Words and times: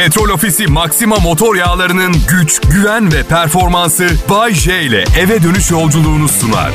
Petrol 0.00 0.28
Ofisi 0.28 0.66
Maxima 0.66 1.16
motor 1.16 1.56
yağlarının 1.56 2.14
güç, 2.28 2.60
güven 2.60 3.12
ve 3.12 3.22
performansı 3.22 4.08
Bay 4.30 4.54
J 4.54 4.82
ile 4.82 5.04
eve 5.18 5.42
dönüş 5.42 5.70
yolculuğunu 5.70 6.28
sunar. 6.28 6.70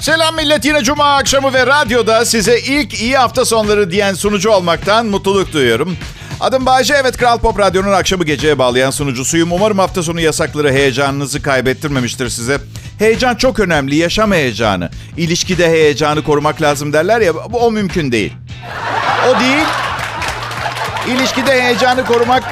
Selam 0.00 0.36
millet 0.36 0.64
yine 0.64 0.82
cuma 0.82 1.16
akşamı 1.16 1.52
ve 1.52 1.66
radyoda 1.66 2.24
size 2.24 2.60
ilk 2.60 2.94
iyi 2.94 3.16
hafta 3.16 3.44
sonları 3.44 3.90
diyen 3.90 4.14
sunucu 4.14 4.50
olmaktan 4.50 5.06
mutluluk 5.06 5.52
duyuyorum. 5.52 5.96
Adım 6.40 6.66
Bayce, 6.66 6.94
evet 6.94 7.16
Kral 7.16 7.38
Pop 7.38 7.58
Radyo'nun 7.58 7.92
akşamı 7.92 8.24
geceye 8.24 8.58
bağlayan 8.58 8.90
sunucusuyum. 8.90 9.52
Umarım 9.52 9.78
hafta 9.78 10.02
sonu 10.02 10.20
yasakları 10.20 10.72
heyecanınızı 10.72 11.42
kaybettirmemiştir 11.42 12.28
size. 12.28 12.58
Heyecan 13.02 13.34
çok 13.34 13.60
önemli, 13.60 13.96
yaşam 13.96 14.32
heyecanı. 14.32 14.90
İlişkide 15.16 15.68
heyecanı 15.68 16.24
korumak 16.24 16.62
lazım 16.62 16.92
derler 16.92 17.20
ya, 17.20 17.34
bu 17.34 17.58
o 17.58 17.70
mümkün 17.70 18.12
değil. 18.12 18.32
O 19.28 19.40
değil. 19.40 19.64
İlişkide 21.08 21.62
heyecanı 21.62 22.04
korumak 22.04 22.42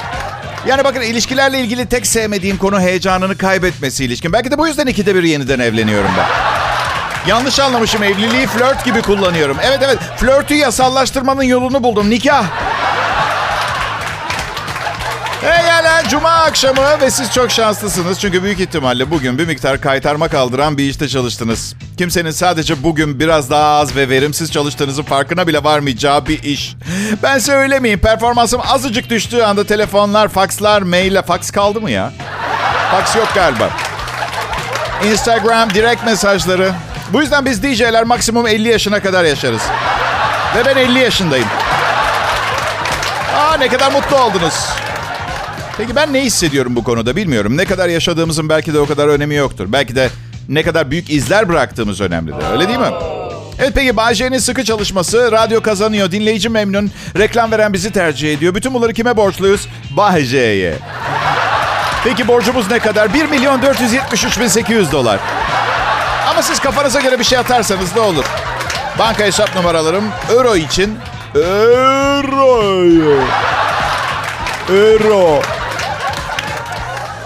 yani 0.66 0.84
bakın 0.84 1.00
ilişkilerle 1.00 1.60
ilgili 1.60 1.86
tek 1.86 2.06
sevmediğim 2.06 2.58
konu 2.58 2.80
heyecanını 2.80 3.36
kaybetmesi 3.36 4.04
ilişkin. 4.04 4.32
Belki 4.32 4.50
de 4.50 4.58
bu 4.58 4.66
yüzden 4.68 4.86
ikide 4.86 5.14
bir 5.14 5.22
yeniden 5.22 5.58
evleniyorum 5.58 6.10
ben. 6.18 6.26
Yanlış 7.30 7.60
anlamışım 7.60 8.02
evliliği 8.02 8.46
flört 8.46 8.84
gibi 8.84 9.02
kullanıyorum. 9.02 9.56
Evet 9.62 9.78
evet 9.82 9.98
flörtü 10.16 10.54
yasallaştırmanın 10.54 11.42
yolunu 11.42 11.82
buldum. 11.82 12.10
Nikah. 12.10 12.44
Hey 15.40 15.66
yani 15.68 16.08
cuma 16.08 16.30
akşamı 16.30 17.00
ve 17.00 17.10
siz 17.10 17.32
çok 17.32 17.50
şanslısınız. 17.50 18.20
Çünkü 18.20 18.42
büyük 18.42 18.60
ihtimalle 18.60 19.10
bugün 19.10 19.38
bir 19.38 19.46
miktar 19.46 19.80
kaytarma 19.80 20.28
kaldıran 20.28 20.78
bir 20.78 20.84
işte 20.84 21.08
çalıştınız. 21.08 21.74
Kimsenin 21.98 22.30
sadece 22.30 22.82
bugün 22.82 23.20
biraz 23.20 23.50
daha 23.50 23.78
az 23.80 23.96
ve 23.96 24.08
verimsiz 24.08 24.52
çalıştığınızın 24.52 25.02
farkına 25.02 25.46
bile 25.46 25.64
varmayacağı 25.64 26.26
bir 26.26 26.42
iş. 26.42 26.74
Ben 27.22 27.38
söylemeyeyim 27.38 28.00
performansım 28.00 28.60
azıcık 28.68 29.10
düştüğü 29.10 29.42
anda 29.42 29.66
telefonlar, 29.66 30.28
fakslar, 30.28 30.82
maille 30.82 31.22
fax 31.22 31.50
kaldı 31.50 31.80
mı 31.80 31.90
ya? 31.90 32.12
Fax 32.90 33.16
yok 33.16 33.28
galiba. 33.34 33.70
Instagram 35.04 35.70
direkt 35.70 36.04
mesajları. 36.04 36.72
Bu 37.12 37.20
yüzden 37.20 37.44
biz 37.44 37.62
DJ'ler 37.62 38.04
maksimum 38.04 38.46
50 38.46 38.68
yaşına 38.68 39.02
kadar 39.02 39.24
yaşarız. 39.24 39.62
Ve 40.56 40.64
ben 40.66 40.76
50 40.76 40.98
yaşındayım. 40.98 41.48
Aa 43.36 43.56
ne 43.56 43.68
kadar 43.68 43.92
mutlu 43.92 44.16
oldunuz. 44.16 44.54
Peki 45.78 45.96
ben 45.96 46.12
ne 46.12 46.20
hissediyorum 46.24 46.76
bu 46.76 46.84
konuda 46.84 47.16
bilmiyorum. 47.16 47.56
Ne 47.56 47.64
kadar 47.64 47.88
yaşadığımızın 47.88 48.48
belki 48.48 48.74
de 48.74 48.78
o 48.78 48.86
kadar 48.86 49.08
önemi 49.08 49.34
yoktur. 49.34 49.66
Belki 49.68 49.96
de 49.96 50.08
ne 50.48 50.62
kadar 50.62 50.90
büyük 50.90 51.10
izler 51.10 51.48
bıraktığımız 51.48 52.00
önemlidir. 52.00 52.52
Öyle 52.52 52.68
değil 52.68 52.78
mi? 52.78 52.90
Evet 53.58 53.72
peki 53.74 53.96
Bayce'nin 53.96 54.38
sıkı 54.38 54.64
çalışması, 54.64 55.32
radyo 55.32 55.62
kazanıyor, 55.62 56.10
dinleyici 56.10 56.48
memnun, 56.48 56.90
reklam 57.18 57.50
veren 57.52 57.72
bizi 57.72 57.90
tercih 57.90 58.32
ediyor. 58.34 58.54
Bütün 58.54 58.74
bunları 58.74 58.92
kime 58.92 59.16
borçluyuz? 59.16 59.68
Bayce'ye. 59.90 60.74
Peki 62.04 62.28
borcumuz 62.28 62.70
ne 62.70 62.78
kadar? 62.78 63.14
1 63.14 63.24
milyon 63.26 63.62
473 63.62 64.40
bin 64.40 64.46
800 64.46 64.92
dolar. 64.92 65.20
Ama 66.30 66.42
siz 66.42 66.58
kafanıza 66.58 67.00
göre 67.00 67.18
bir 67.18 67.24
şey 67.24 67.38
atarsanız 67.38 67.96
ne 67.96 68.00
olur? 68.00 68.24
Banka 68.98 69.24
hesap 69.24 69.56
numaralarım 69.56 70.04
euro 70.30 70.56
için 70.56 70.98
euro 71.34 72.62
euro 74.68 75.42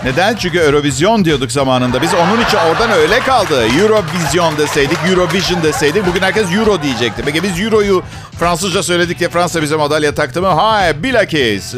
neden? 0.05 0.37
Çünkü 0.37 0.59
Eurovizyon 0.59 1.25
diyorduk 1.25 1.53
zamanında. 1.53 2.03
Biz 2.03 2.15
onun 2.15 2.45
için 2.45 2.57
oradan 2.59 2.91
öyle 2.91 3.21
kaldı. 3.21 3.67
Eurovizyon 3.81 4.59
deseydik, 4.59 4.99
Eurovision 5.11 5.63
deseydik 5.63 6.07
bugün 6.07 6.21
herkes 6.23 6.53
Euro 6.53 6.83
diyecekti. 6.83 7.23
Peki 7.27 7.43
biz 7.43 7.61
Euro'yu 7.61 8.03
Fransızca 8.39 8.83
söyledik 8.83 9.19
diye 9.19 9.31
Fransa 9.31 9.63
bize 9.63 9.77
madalya 9.77 10.15
taktı 10.15 10.43
mı? 10.43 10.49
Hayır, 10.49 11.03
bilakis. 11.03 11.75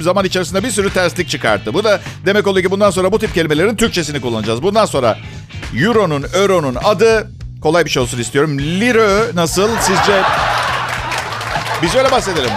Zaman 0.00 0.24
içerisinde 0.24 0.62
bir 0.62 0.70
sürü 0.70 0.92
terslik 0.92 1.28
çıkarttı. 1.28 1.74
Bu 1.74 1.84
da 1.84 2.00
demek 2.26 2.46
oluyor 2.46 2.64
ki 2.64 2.70
bundan 2.70 2.90
sonra 2.90 3.12
bu 3.12 3.18
tip 3.18 3.34
kelimelerin 3.34 3.76
Türkçesini 3.76 4.20
kullanacağız. 4.20 4.62
Bundan 4.62 4.86
sonra 4.86 5.18
Euro'nun, 5.82 6.24
Euro'nun 6.34 6.76
adı 6.84 7.30
kolay 7.62 7.84
bir 7.84 7.90
şey 7.90 8.02
olsun 8.02 8.18
istiyorum. 8.18 8.58
Lira 8.58 9.34
nasıl 9.34 9.68
sizce? 9.80 10.22
Biz 11.82 11.94
öyle 11.94 12.10
bahsedelim. 12.10 12.50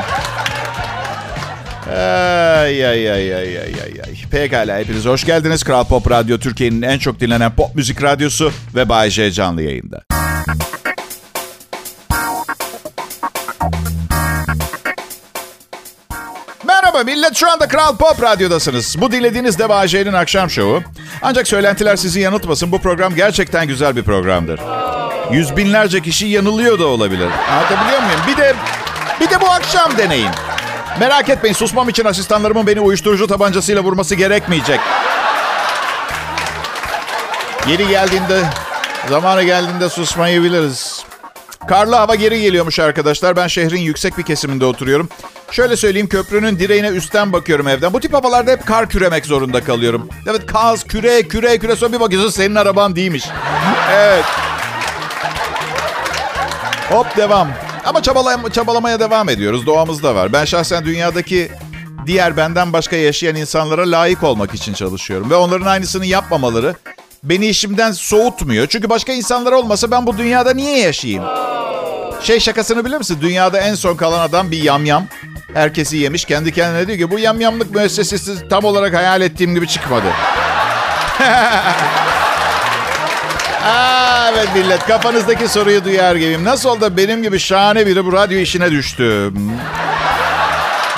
Ay 1.89 2.85
ay 2.85 3.11
ay 3.11 3.33
ay 3.35 3.57
ay 3.57 3.73
ay 3.83 4.01
ay. 4.07 4.15
Pekala 4.31 4.77
hepiniz 4.77 5.05
hoş 5.05 5.25
geldiniz. 5.25 5.63
Kral 5.63 5.83
Pop 5.83 6.11
Radyo 6.11 6.37
Türkiye'nin 6.37 6.81
en 6.81 6.99
çok 6.99 7.19
dinlenen 7.19 7.55
pop 7.55 7.75
müzik 7.75 8.03
radyosu 8.03 8.51
ve 8.75 8.89
Bay 8.89 9.09
J 9.09 9.31
canlı 9.31 9.61
yayında. 9.61 10.03
Merhaba 16.67 17.03
millet 17.03 17.35
şu 17.35 17.51
anda 17.51 17.67
Kral 17.67 17.97
Pop 17.97 18.21
Radyo'dasınız. 18.21 18.95
Bu 19.01 19.11
dinlediğiniz 19.11 19.59
de 19.59 19.69
Bay 19.69 19.87
J'nin 19.87 20.13
akşam 20.13 20.49
şovu. 20.49 20.83
Ancak 21.21 21.47
söylentiler 21.47 21.95
sizi 21.95 22.19
yanıltmasın 22.19 22.71
bu 22.71 22.81
program 22.81 23.15
gerçekten 23.15 23.67
güzel 23.67 23.95
bir 23.95 24.03
programdır. 24.03 24.59
Yüz 25.31 25.57
binlerce 25.57 26.01
kişi 26.01 26.25
yanılıyor 26.25 26.79
da 26.79 26.87
olabilir. 26.87 27.29
Anlatabiliyor 27.51 28.01
muyum? 28.01 28.19
Bir 28.27 28.37
de 28.37 28.55
bir 29.21 29.29
de 29.29 29.41
bu 29.41 29.49
akşam 29.49 29.97
deneyin. 29.97 30.29
Merak 30.99 31.29
etmeyin 31.29 31.53
susmam 31.55 31.89
için 31.89 32.05
asistanlarımın 32.05 32.67
beni 32.67 32.79
uyuşturucu 32.79 33.27
tabancasıyla 33.27 33.83
vurması 33.83 34.15
gerekmeyecek. 34.15 34.79
Yeri 37.67 37.87
geldiğinde, 37.87 38.43
zamanı 39.09 39.43
geldiğinde 39.43 39.89
susmayı 39.89 40.43
biliriz. 40.43 41.05
Karlı 41.67 41.95
hava 41.95 42.15
geri 42.15 42.41
geliyormuş 42.41 42.79
arkadaşlar. 42.79 43.35
Ben 43.35 43.47
şehrin 43.47 43.81
yüksek 43.81 44.17
bir 44.17 44.23
kesiminde 44.23 44.65
oturuyorum. 44.65 45.09
Şöyle 45.51 45.77
söyleyeyim 45.77 46.09
köprünün 46.09 46.59
direğine 46.59 46.87
üstten 46.87 47.33
bakıyorum 47.33 47.67
evden. 47.67 47.93
Bu 47.93 47.99
tip 47.99 48.13
havalarda 48.13 48.51
hep 48.51 48.65
kar 48.65 48.89
küremek 48.89 49.25
zorunda 49.25 49.63
kalıyorum. 49.63 50.09
Evet 50.27 50.45
kaz, 50.45 50.83
küre, 50.83 51.23
küre, 51.23 51.57
küre. 51.57 51.75
Sonra 51.75 51.93
bir 51.93 51.99
bakıyorsun 51.99 52.29
senin 52.29 52.55
araban 52.55 52.95
değilmiş. 52.95 53.25
Evet. 53.91 54.25
Hop 56.89 57.17
devam. 57.17 57.66
Ama 57.87 57.99
çabalay- 57.99 58.51
çabalamaya 58.51 58.99
devam 58.99 59.29
ediyoruz. 59.29 59.65
Doğamızda 59.65 60.15
var. 60.15 60.33
Ben 60.33 60.45
şahsen 60.45 60.85
dünyadaki 60.85 61.51
diğer 62.05 62.37
benden 62.37 62.73
başka 62.73 62.95
yaşayan 62.95 63.35
insanlara 63.35 63.91
layık 63.91 64.23
olmak 64.23 64.53
için 64.53 64.73
çalışıyorum. 64.73 65.29
Ve 65.29 65.35
onların 65.35 65.65
aynısını 65.65 66.05
yapmamaları 66.05 66.75
beni 67.23 67.47
işimden 67.47 67.91
soğutmuyor. 67.91 68.67
Çünkü 68.67 68.89
başka 68.89 69.13
insanlar 69.13 69.51
olmasa 69.51 69.91
ben 69.91 70.07
bu 70.07 70.17
dünyada 70.17 70.53
niye 70.53 70.79
yaşayayım? 70.79 71.23
Şey 72.21 72.39
şakasını 72.39 72.85
bilir 72.85 72.97
misin? 72.97 73.17
Dünyada 73.21 73.59
en 73.59 73.75
son 73.75 73.95
kalan 73.95 74.19
adam 74.19 74.51
bir 74.51 74.63
yamyam. 74.63 75.05
Herkesi 75.53 75.97
yemiş. 75.97 76.25
Kendi 76.25 76.51
kendine 76.51 76.87
diyor 76.87 76.99
ki 76.99 77.11
bu 77.11 77.19
yamyamlık 77.19 77.75
müessesesi 77.75 78.47
tam 78.49 78.63
olarak 78.65 78.93
hayal 78.93 79.21
ettiğim 79.21 79.55
gibi 79.55 79.67
çıkmadı. 79.67 80.07
Aa, 83.65 84.29
evet 84.33 84.47
millet 84.55 84.85
kafanızdaki 84.87 85.47
soruyu 85.47 85.85
duyar 85.85 86.15
gibiyim. 86.15 86.43
Nasıl 86.43 86.69
oldu 86.69 86.97
benim 86.97 87.23
gibi 87.23 87.39
şahane 87.39 87.85
biri 87.85 88.05
bu 88.05 88.13
radyo 88.13 88.39
işine 88.39 88.71
düştü? 88.71 89.31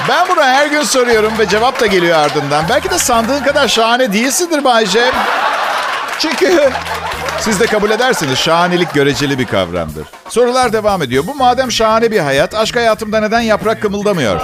Ben 0.10 0.28
bunu 0.30 0.44
her 0.44 0.68
gün 0.68 0.82
soruyorum 0.84 1.34
ve 1.40 1.48
cevap 1.48 1.80
da 1.80 1.86
geliyor 1.86 2.18
ardından. 2.18 2.66
Belki 2.70 2.90
de 2.90 2.98
sandığın 3.00 3.44
kadar 3.44 3.68
şahane 3.68 4.14
değilsindir 4.14 4.64
Bayce. 4.64 5.12
Çünkü 6.20 6.70
siz 7.40 7.60
de 7.60 7.66
kabul 7.66 7.92
edersiniz 7.92 8.38
şahanelik 8.40 8.94
göreceli 8.94 9.40
bir 9.40 9.46
kavramdır. 9.46 10.08
Sorular 10.30 10.74
devam 10.74 11.02
ediyor. 11.02 11.24
Bu 11.28 11.36
madem 11.36 11.72
şahane 11.72 12.12
bir 12.12 12.20
hayat, 12.20 12.56
aşk 12.56 12.76
hayatımda 12.76 13.20
neden 13.20 13.42
yaprak 13.42 13.82
kımıldamıyor? 13.82 14.42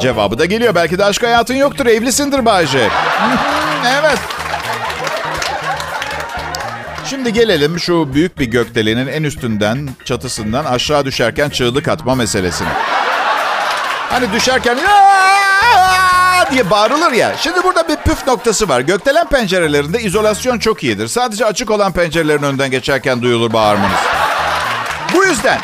Cevabı 0.00 0.38
da 0.38 0.44
geliyor. 0.44 0.74
Belki 0.74 0.98
de 0.98 1.04
aşk 1.04 1.22
hayatın 1.22 1.54
yoktur, 1.54 1.86
evlisindir 1.86 2.44
Bayce. 2.44 2.78
evet. 4.00 4.18
Şimdi 7.10 7.32
gelelim 7.32 7.78
şu 7.78 8.14
büyük 8.14 8.38
bir 8.38 8.44
gökdelenin 8.44 9.06
en 9.06 9.22
üstünden, 9.22 9.88
çatısından 10.04 10.64
aşağı 10.64 11.04
düşerken 11.04 11.50
çığlık 11.50 11.88
atma 11.88 12.14
meselesine. 12.14 12.68
Hani 14.10 14.32
düşerken 14.32 14.78
diye 16.50 16.70
bağırılır 16.70 17.12
ya. 17.12 17.36
Şimdi 17.36 17.64
burada 17.64 17.88
bir 17.88 17.96
püf 17.96 18.26
noktası 18.26 18.68
var. 18.68 18.80
Gökdelen 18.80 19.28
pencerelerinde 19.28 20.00
izolasyon 20.00 20.58
çok 20.58 20.84
iyidir. 20.84 21.08
Sadece 21.08 21.46
açık 21.46 21.70
olan 21.70 21.92
pencerelerin 21.92 22.42
önden 22.42 22.70
geçerken 22.70 23.22
duyulur 23.22 23.52
bağırmanız. 23.52 24.00
Bu 25.14 25.24
yüzden 25.24 25.60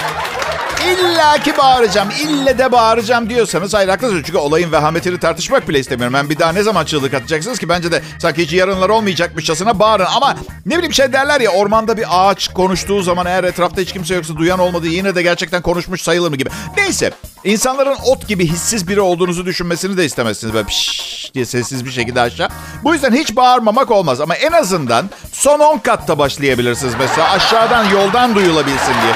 illa 0.80 1.38
ki 1.38 1.56
bağıracağım, 1.58 2.08
ille 2.10 2.58
de 2.58 2.72
bağıracağım 2.72 3.30
diyorsanız 3.30 3.74
hayır 3.74 3.88
haklısınız. 3.88 4.22
Çünkü 4.26 4.38
olayın 4.38 4.72
vehametini 4.72 5.18
tartışmak 5.18 5.68
bile 5.68 5.78
istemiyorum. 5.78 6.14
Ben 6.14 6.30
bir 6.30 6.38
daha 6.38 6.52
ne 6.52 6.62
zaman 6.62 6.84
çığlık 6.84 7.14
atacaksınız 7.14 7.58
ki? 7.58 7.68
Bence 7.68 7.92
de 7.92 8.02
sanki 8.18 8.42
hiç 8.42 8.52
yarınlar 8.52 8.88
olmayacakmışçasına 8.88 9.78
bağırın. 9.78 10.06
Ama 10.16 10.36
ne 10.66 10.74
bileyim 10.76 10.92
şey 10.92 11.12
derler 11.12 11.40
ya 11.40 11.50
ormanda 11.50 11.96
bir 11.96 12.04
ağaç 12.10 12.48
konuştuğu 12.48 13.02
zaman 13.02 13.26
eğer 13.26 13.44
etrafta 13.44 13.80
hiç 13.80 13.92
kimse 13.92 14.14
yoksa 14.14 14.36
duyan 14.36 14.58
olmadı 14.58 14.86
yine 14.86 15.14
de 15.14 15.22
gerçekten 15.22 15.62
konuşmuş 15.62 16.02
sayılır 16.02 16.30
mı 16.30 16.36
gibi. 16.36 16.50
Neyse 16.76 17.10
insanların 17.44 17.96
ot 18.06 18.28
gibi 18.28 18.48
hissiz 18.48 18.88
biri 18.88 19.00
olduğunuzu 19.00 19.46
düşünmesini 19.46 19.96
de 19.96 20.04
istemezsiniz. 20.04 20.54
Böyle 20.54 20.66
piş 20.66 21.30
diye 21.34 21.46
sessiz 21.46 21.84
bir 21.84 21.90
şekilde 21.90 22.20
aşağı. 22.20 22.48
Bu 22.84 22.94
yüzden 22.94 23.12
hiç 23.12 23.36
bağırmamak 23.36 23.90
olmaz. 23.90 24.20
Ama 24.20 24.34
en 24.34 24.52
azından 24.52 25.10
son 25.32 25.60
10 25.60 25.78
katta 25.78 26.18
başlayabilirsiniz 26.18 26.94
mesela. 26.98 27.30
Aşağıdan 27.30 27.84
yoldan 27.84 28.34
duyulabilsin 28.34 28.94
diye. 29.02 29.14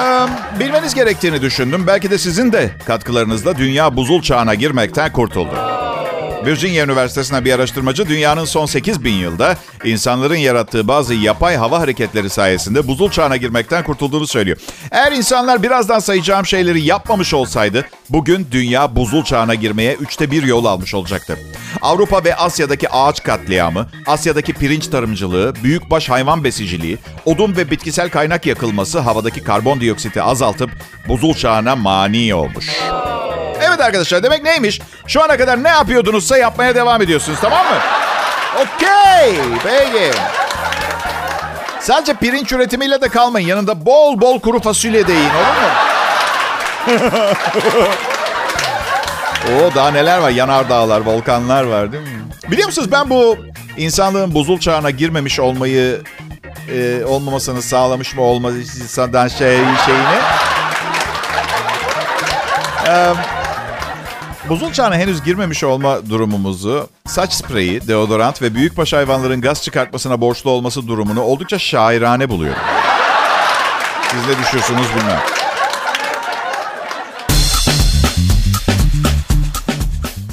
Ee, 0.00 0.26
bilmeniz 0.60 0.94
gerektiğini 0.94 1.42
düşündüm. 1.42 1.84
Belki 1.86 2.10
de 2.10 2.18
sizin 2.18 2.52
de 2.52 2.70
katkılarınızla 2.86 3.58
dünya 3.58 3.96
buzul 3.96 4.22
çağına 4.22 4.54
girmekten 4.54 5.12
kurtuldu. 5.12 5.79
Virginia 6.46 6.84
Üniversitesi'ne 6.84 7.44
bir 7.44 7.52
araştırmacı 7.52 8.08
dünyanın 8.08 8.44
son 8.44 8.66
8 8.66 9.04
bin 9.04 9.14
yılda 9.14 9.56
insanların 9.84 10.36
yarattığı 10.36 10.88
bazı 10.88 11.14
yapay 11.14 11.56
hava 11.56 11.80
hareketleri 11.80 12.30
sayesinde 12.30 12.88
buzul 12.88 13.10
çağına 13.10 13.36
girmekten 13.36 13.84
kurtulduğunu 13.84 14.26
söylüyor. 14.26 14.56
Eğer 14.90 15.12
insanlar 15.12 15.62
birazdan 15.62 15.98
sayacağım 15.98 16.46
şeyleri 16.46 16.82
yapmamış 16.82 17.34
olsaydı 17.34 17.86
bugün 18.10 18.46
dünya 18.50 18.96
buzul 18.96 19.24
çağına 19.24 19.54
girmeye 19.54 19.94
üçte 19.94 20.30
bir 20.30 20.42
yol 20.42 20.64
almış 20.64 20.94
olacaktı. 20.94 21.38
Avrupa 21.82 22.24
ve 22.24 22.36
Asya'daki 22.36 22.88
ağaç 22.90 23.22
katliamı, 23.22 23.88
Asya'daki 24.06 24.52
pirinç 24.52 24.86
tarımcılığı, 24.86 25.54
büyükbaş 25.62 26.08
hayvan 26.08 26.44
besiciliği, 26.44 26.98
odun 27.24 27.56
ve 27.56 27.70
bitkisel 27.70 28.10
kaynak 28.10 28.46
yakılması 28.46 28.98
havadaki 28.98 29.44
karbondioksiti 29.44 30.22
azaltıp 30.22 30.70
buzul 31.08 31.34
çağına 31.34 31.76
mani 31.76 32.34
olmuş. 32.34 32.66
Evet 33.70 33.80
arkadaşlar 33.80 34.22
demek 34.22 34.42
neymiş? 34.42 34.80
Şu 35.06 35.22
ana 35.22 35.36
kadar 35.36 35.64
ne 35.64 35.68
yapıyordunuzsa 35.68 36.38
yapmaya 36.38 36.74
devam 36.74 37.02
ediyorsunuz 37.02 37.38
tamam 37.40 37.66
mı? 37.66 37.78
Okey. 38.56 39.40
Peki. 39.64 40.10
Sadece 41.80 42.14
pirinç 42.14 42.52
üretimiyle 42.52 43.00
de 43.00 43.08
kalmayın. 43.08 43.48
Yanında 43.48 43.86
bol 43.86 44.20
bol 44.20 44.40
kuru 44.40 44.60
fasulye 44.60 45.06
de 45.06 45.12
yiyin 45.12 45.30
olur 45.30 45.40
mu? 45.40 45.68
Oo 49.50 49.74
daha 49.74 49.90
neler 49.90 50.18
var? 50.18 50.30
Yanardağlar, 50.30 51.00
volkanlar 51.00 51.64
var 51.64 51.92
değil 51.92 52.02
mi? 52.02 52.08
Biliyor 52.50 52.66
musunuz 52.66 52.92
ben 52.92 53.10
bu 53.10 53.36
insanlığın 53.76 54.34
buzul 54.34 54.60
çağına 54.60 54.90
girmemiş 54.90 55.40
olmayı 55.40 56.02
e, 56.74 57.04
olmamasını 57.04 57.62
sağlamış 57.62 58.14
mı 58.14 58.22
olmasından 58.22 59.28
şey 59.28 59.56
şeyini 59.86 60.18
e, 62.88 63.12
Buzul 64.50 64.72
çağına 64.72 64.96
henüz 64.96 65.22
girmemiş 65.22 65.64
olma 65.64 66.10
durumumuzu, 66.10 66.88
saç 67.06 67.32
spreyi, 67.32 67.88
deodorant 67.88 68.42
ve 68.42 68.54
büyükbaş 68.54 68.92
hayvanların 68.92 69.40
gaz 69.40 69.62
çıkartmasına 69.62 70.20
borçlu 70.20 70.50
olması 70.50 70.88
durumunu 70.88 71.22
oldukça 71.22 71.58
şairane 71.58 72.28
buluyorum. 72.28 72.62
Siz 74.10 74.20
ne 74.26 74.42
düşüyorsunuz 74.42 74.86
bilmem. 74.96 75.20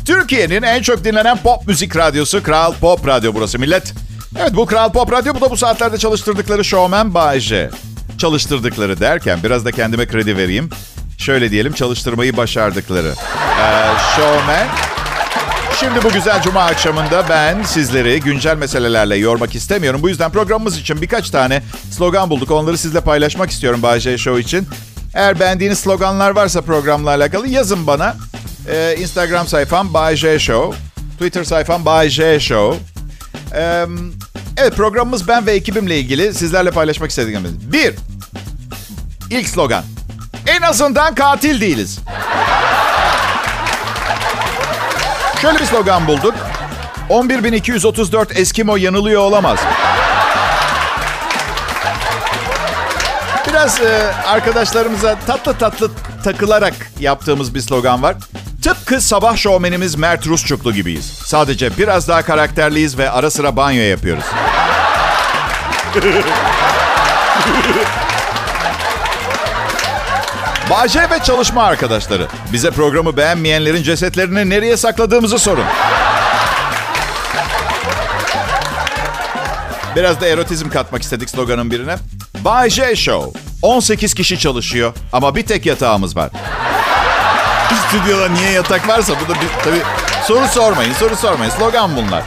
Türkiye'nin 0.05 0.61
en 0.61 0.81
çok 0.81 1.03
dinlenen 1.03 1.37
pop 1.37 1.67
müzik 1.67 1.95
radyosu 1.95 2.43
Kral 2.43 2.73
Pop 2.73 3.07
Radyo 3.07 3.33
burası 3.33 3.59
millet. 3.59 3.93
Evet 4.39 4.55
bu 4.55 4.65
Kral 4.65 4.91
Pop 4.91 5.11
Radyo 5.11 5.33
bu 5.35 5.41
da 5.41 5.51
bu 5.51 5.57
saatlerde 5.57 5.97
çalıştırdıkları 5.97 6.63
showman 6.63 7.13
Bayece. 7.13 7.69
Çalıştırdıkları 8.17 8.99
derken 8.99 9.39
biraz 9.43 9.65
da 9.65 9.71
kendime 9.71 10.07
kredi 10.07 10.37
vereyim. 10.37 10.69
Şöyle 11.17 11.51
diyelim 11.51 11.73
çalıştırmayı 11.73 12.37
başardıkları. 12.37 13.13
Ee, 13.59 14.15
showman. 14.15 14.67
Şimdi 15.79 16.03
bu 16.03 16.09
güzel 16.09 16.41
cuma 16.41 16.61
akşamında 16.61 17.29
ben 17.29 17.63
sizleri 17.63 18.19
güncel 18.19 18.57
meselelerle 18.57 19.15
yormak 19.15 19.55
istemiyorum. 19.55 20.03
Bu 20.03 20.09
yüzden 20.09 20.31
programımız 20.31 20.77
için 20.77 21.01
birkaç 21.01 21.29
tane 21.29 21.63
slogan 21.91 22.29
bulduk. 22.29 22.51
Onları 22.51 22.77
sizle 22.77 23.01
paylaşmak 23.01 23.51
istiyorum 23.51 23.81
Bayece 23.81 24.17
Show 24.17 24.41
için. 24.41 24.67
Eğer 25.13 25.39
beğendiğiniz 25.39 25.79
sloganlar 25.79 26.31
varsa 26.31 26.61
programla 26.61 27.09
alakalı 27.09 27.47
yazın 27.47 27.87
bana. 27.87 28.15
Ee, 28.69 28.95
Instagram 28.99 29.47
sayfam 29.47 29.93
Bay 29.93 30.15
J 30.15 30.39
Show. 30.39 30.77
Twitter 31.13 31.43
sayfam 31.43 31.85
Bay 31.85 32.09
J 32.09 32.39
Show. 32.39 32.79
Ee, 33.55 33.85
evet 34.57 34.75
programımız 34.75 35.27
ben 35.27 35.45
ve 35.45 35.51
ekibimle 35.51 35.99
ilgili 35.99 36.33
sizlerle 36.33 36.71
paylaşmak 36.71 37.09
istediğim. 37.09 37.59
Bir, 37.61 37.93
ilk 39.29 39.49
slogan. 39.49 39.83
En 40.47 40.61
azından 40.61 41.15
katil 41.15 41.61
değiliz. 41.61 41.99
Şöyle 45.41 45.59
bir 45.59 45.65
slogan 45.65 46.07
bulduk. 46.07 46.35
11.234 47.09 48.33
Eskimo 48.33 48.75
yanılıyor 48.75 49.21
olamaz. 49.21 49.59
Biraz 53.49 53.81
e, 53.81 54.13
arkadaşlarımıza 54.27 55.15
tatlı 55.27 55.57
tatlı 55.57 55.91
takılarak 56.23 56.73
yaptığımız 56.99 57.55
bir 57.55 57.61
slogan 57.61 58.03
var. 58.03 58.15
Tıpkı 58.63 59.01
sabah 59.01 59.37
şovmenimiz 59.37 59.95
Mert 59.95 60.27
Rusçuklu 60.27 60.73
gibiyiz. 60.73 61.05
Sadece 61.25 61.77
biraz 61.77 62.07
daha 62.07 62.21
karakterliyiz 62.21 62.97
ve 62.97 63.09
ara 63.09 63.31
sıra 63.31 63.55
banyo 63.55 63.81
yapıyoruz. 63.81 64.25
Bahçe 70.69 71.09
ve 71.09 71.23
çalışma 71.23 71.63
arkadaşları. 71.63 72.27
Bize 72.53 72.71
programı 72.71 73.17
beğenmeyenlerin 73.17 73.83
cesetlerini 73.83 74.49
nereye 74.49 74.77
sakladığımızı 74.77 75.39
sorun. 75.39 75.63
Biraz 79.95 80.21
da 80.21 80.27
erotizm 80.27 80.69
katmak 80.69 81.01
istedik 81.01 81.29
sloganın 81.29 81.71
birine. 81.71 81.95
Bay 82.39 82.69
J 82.69 82.95
Show. 82.95 83.39
18 83.61 84.13
kişi 84.13 84.39
çalışıyor 84.39 84.93
ama 85.13 85.35
bir 85.35 85.45
tek 85.45 85.65
yatağımız 85.65 86.15
var. 86.17 86.29
Stüdyoda 87.87 88.29
niye 88.29 88.51
yatak 88.51 88.87
varsa 88.87 89.13
bu 89.25 89.33
da 89.33 89.35
bir, 89.35 89.47
tabii 89.63 89.81
soru 90.23 90.47
sormayın, 90.47 90.93
soru 90.93 91.15
sormayın. 91.15 91.51
Slogan 91.51 91.95
bunlar. 91.95 92.23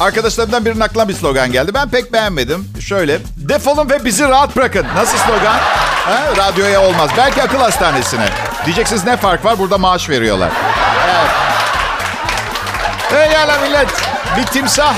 Arkadaşlarımdan 0.00 0.64
birinin 0.64 0.80
aklına 0.80 1.08
bir 1.08 1.14
slogan 1.14 1.52
geldi. 1.52 1.74
Ben 1.74 1.88
pek 1.88 2.12
beğenmedim. 2.12 2.68
Şöyle, 2.80 3.18
defolun 3.36 3.90
ve 3.90 4.04
bizi 4.04 4.24
rahat 4.24 4.56
bırakın. 4.56 4.86
Nasıl 4.96 5.18
slogan? 5.18 5.56
Ha? 6.04 6.22
Radyoya 6.36 6.82
olmaz. 6.82 7.10
Belki 7.16 7.42
akıl 7.42 7.58
hastanesine. 7.58 8.28
Diyeceksiniz 8.66 9.04
ne 9.04 9.16
fark 9.16 9.44
var? 9.44 9.58
Burada 9.58 9.78
maaş 9.78 10.08
veriyorlar. 10.08 10.50
Evet. 11.04 11.30
Pekala 13.10 13.58
millet. 13.58 13.88
Bir 14.36 14.46
timsah. 14.46 14.94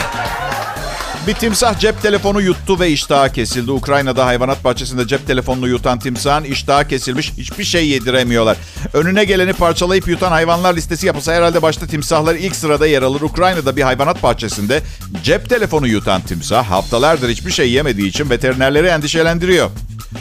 Bir 1.29 1.35
timsah 1.35 1.79
cep 1.79 2.03
telefonu 2.03 2.41
yuttu 2.41 2.81
ve 2.81 2.91
iştahı 2.91 3.33
kesildi. 3.33 3.71
Ukrayna'da 3.71 4.27
hayvanat 4.27 4.65
bahçesinde 4.65 5.07
cep 5.07 5.27
telefonunu 5.27 5.69
yutan 5.69 5.99
timsahın 5.99 6.45
iştahı 6.45 6.89
kesilmiş. 6.89 7.33
Hiçbir 7.39 7.65
şey 7.65 7.89
yediremiyorlar. 7.89 8.57
Önüne 8.93 9.25
geleni 9.25 9.53
parçalayıp 9.53 10.09
yutan 10.09 10.31
hayvanlar 10.31 10.75
listesi 10.75 11.07
yapılsa 11.07 11.33
herhalde 11.33 11.63
başta 11.63 11.87
timsahlar 11.87 12.35
ilk 12.35 12.57
sırada 12.57 12.87
yer 12.87 13.03
alır. 13.03 13.21
Ukrayna'da 13.21 13.77
bir 13.77 13.83
hayvanat 13.83 14.23
bahçesinde 14.23 14.83
cep 15.23 15.51
telefonu 15.51 15.87
yutan 15.87 16.21
timsah 16.21 16.71
haftalardır 16.71 17.29
hiçbir 17.29 17.53
şey 17.53 17.71
yemediği 17.71 18.09
için 18.09 18.31
veterinerleri 18.31 18.87
endişelendiriyor. 18.87 19.71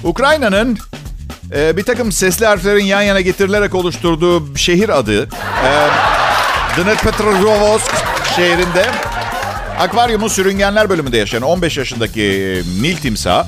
Ukrayna'nın 0.04 0.78
e, 1.56 1.78
bir 1.78 1.84
takım 1.84 2.12
sesli 2.12 2.46
harflerin 2.46 2.86
yan 2.86 3.02
yana 3.02 3.22
getirilerek 3.22 3.76
oluşturduğu 3.76 4.58
şehir 4.58 4.90
adı 4.90 5.24
e, 5.24 5.88
Dnepropetrovsk 6.78 7.92
şehrinde 8.36 9.07
akvaryumun 9.78 10.28
sürüngenler 10.28 10.90
bölümünde 10.90 11.18
yaşayan 11.18 11.42
15 11.42 11.78
yaşındaki 11.78 12.22
e, 12.22 12.82
Nil 12.82 12.98
timsah 12.98 13.48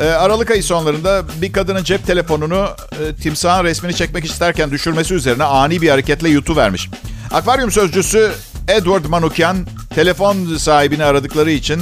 e, 0.00 0.04
Aralık 0.04 0.50
ayı 0.50 0.62
sonlarında 0.62 1.24
bir 1.42 1.52
kadının 1.52 1.84
cep 1.84 2.06
telefonunu 2.06 2.68
e, 2.92 3.14
timsahın 3.22 3.64
resmini 3.64 3.94
çekmek 3.94 4.24
isterken 4.24 4.70
düşürmesi 4.70 5.14
üzerine 5.14 5.44
ani 5.44 5.82
bir 5.82 5.88
hareketle 5.88 6.28
yutuvermiş. 6.28 6.88
Akvaryum 7.30 7.70
sözcüsü 7.70 8.32
Edward 8.68 9.04
Manukyan 9.04 9.56
telefon 9.94 10.56
sahibini 10.56 11.04
aradıkları 11.04 11.50
için 11.50 11.80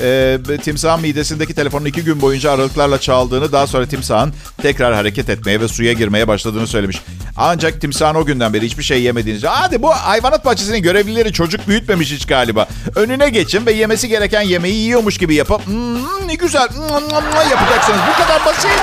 e, 0.00 0.38
timsahın 0.62 1.00
midesindeki 1.00 1.54
telefonun 1.54 1.84
iki 1.84 2.04
gün 2.04 2.20
boyunca 2.20 2.52
aralıklarla 2.52 3.00
çaldığını 3.00 3.52
daha 3.52 3.66
sonra 3.66 3.86
timsahın 3.86 4.32
tekrar 4.62 4.94
hareket 4.94 5.28
etmeye 5.28 5.60
ve 5.60 5.68
suya 5.68 5.92
girmeye 5.92 6.28
başladığını 6.28 6.66
söylemiş. 6.66 7.00
Ancak 7.36 7.80
timsahın 7.80 8.14
o 8.14 8.24
günden 8.24 8.52
beri 8.52 8.66
hiçbir 8.66 8.82
şey 8.82 9.02
yemediğini... 9.02 9.46
Hadi 9.46 9.82
bu 9.82 9.90
hayvanat 9.90 10.44
bahçesinin 10.44 10.82
görevlileri 10.82 11.32
çocuk 11.32 11.68
büyütmemiş 11.68 12.12
hiç 12.12 12.26
galiba. 12.26 12.66
Önüne 12.96 13.28
geçin 13.28 13.66
ve 13.66 13.72
yemesi 13.72 14.08
gereken 14.08 14.42
yemeği 14.42 14.74
yiyormuş 14.74 15.18
gibi 15.18 15.34
yapıp... 15.34 15.66
Hmm, 15.66 16.28
ne 16.28 16.34
güzel 16.34 16.68
yapacaksınız. 17.50 18.00
Bu 18.12 18.22
kadar 18.22 18.44
basit. 18.46 18.80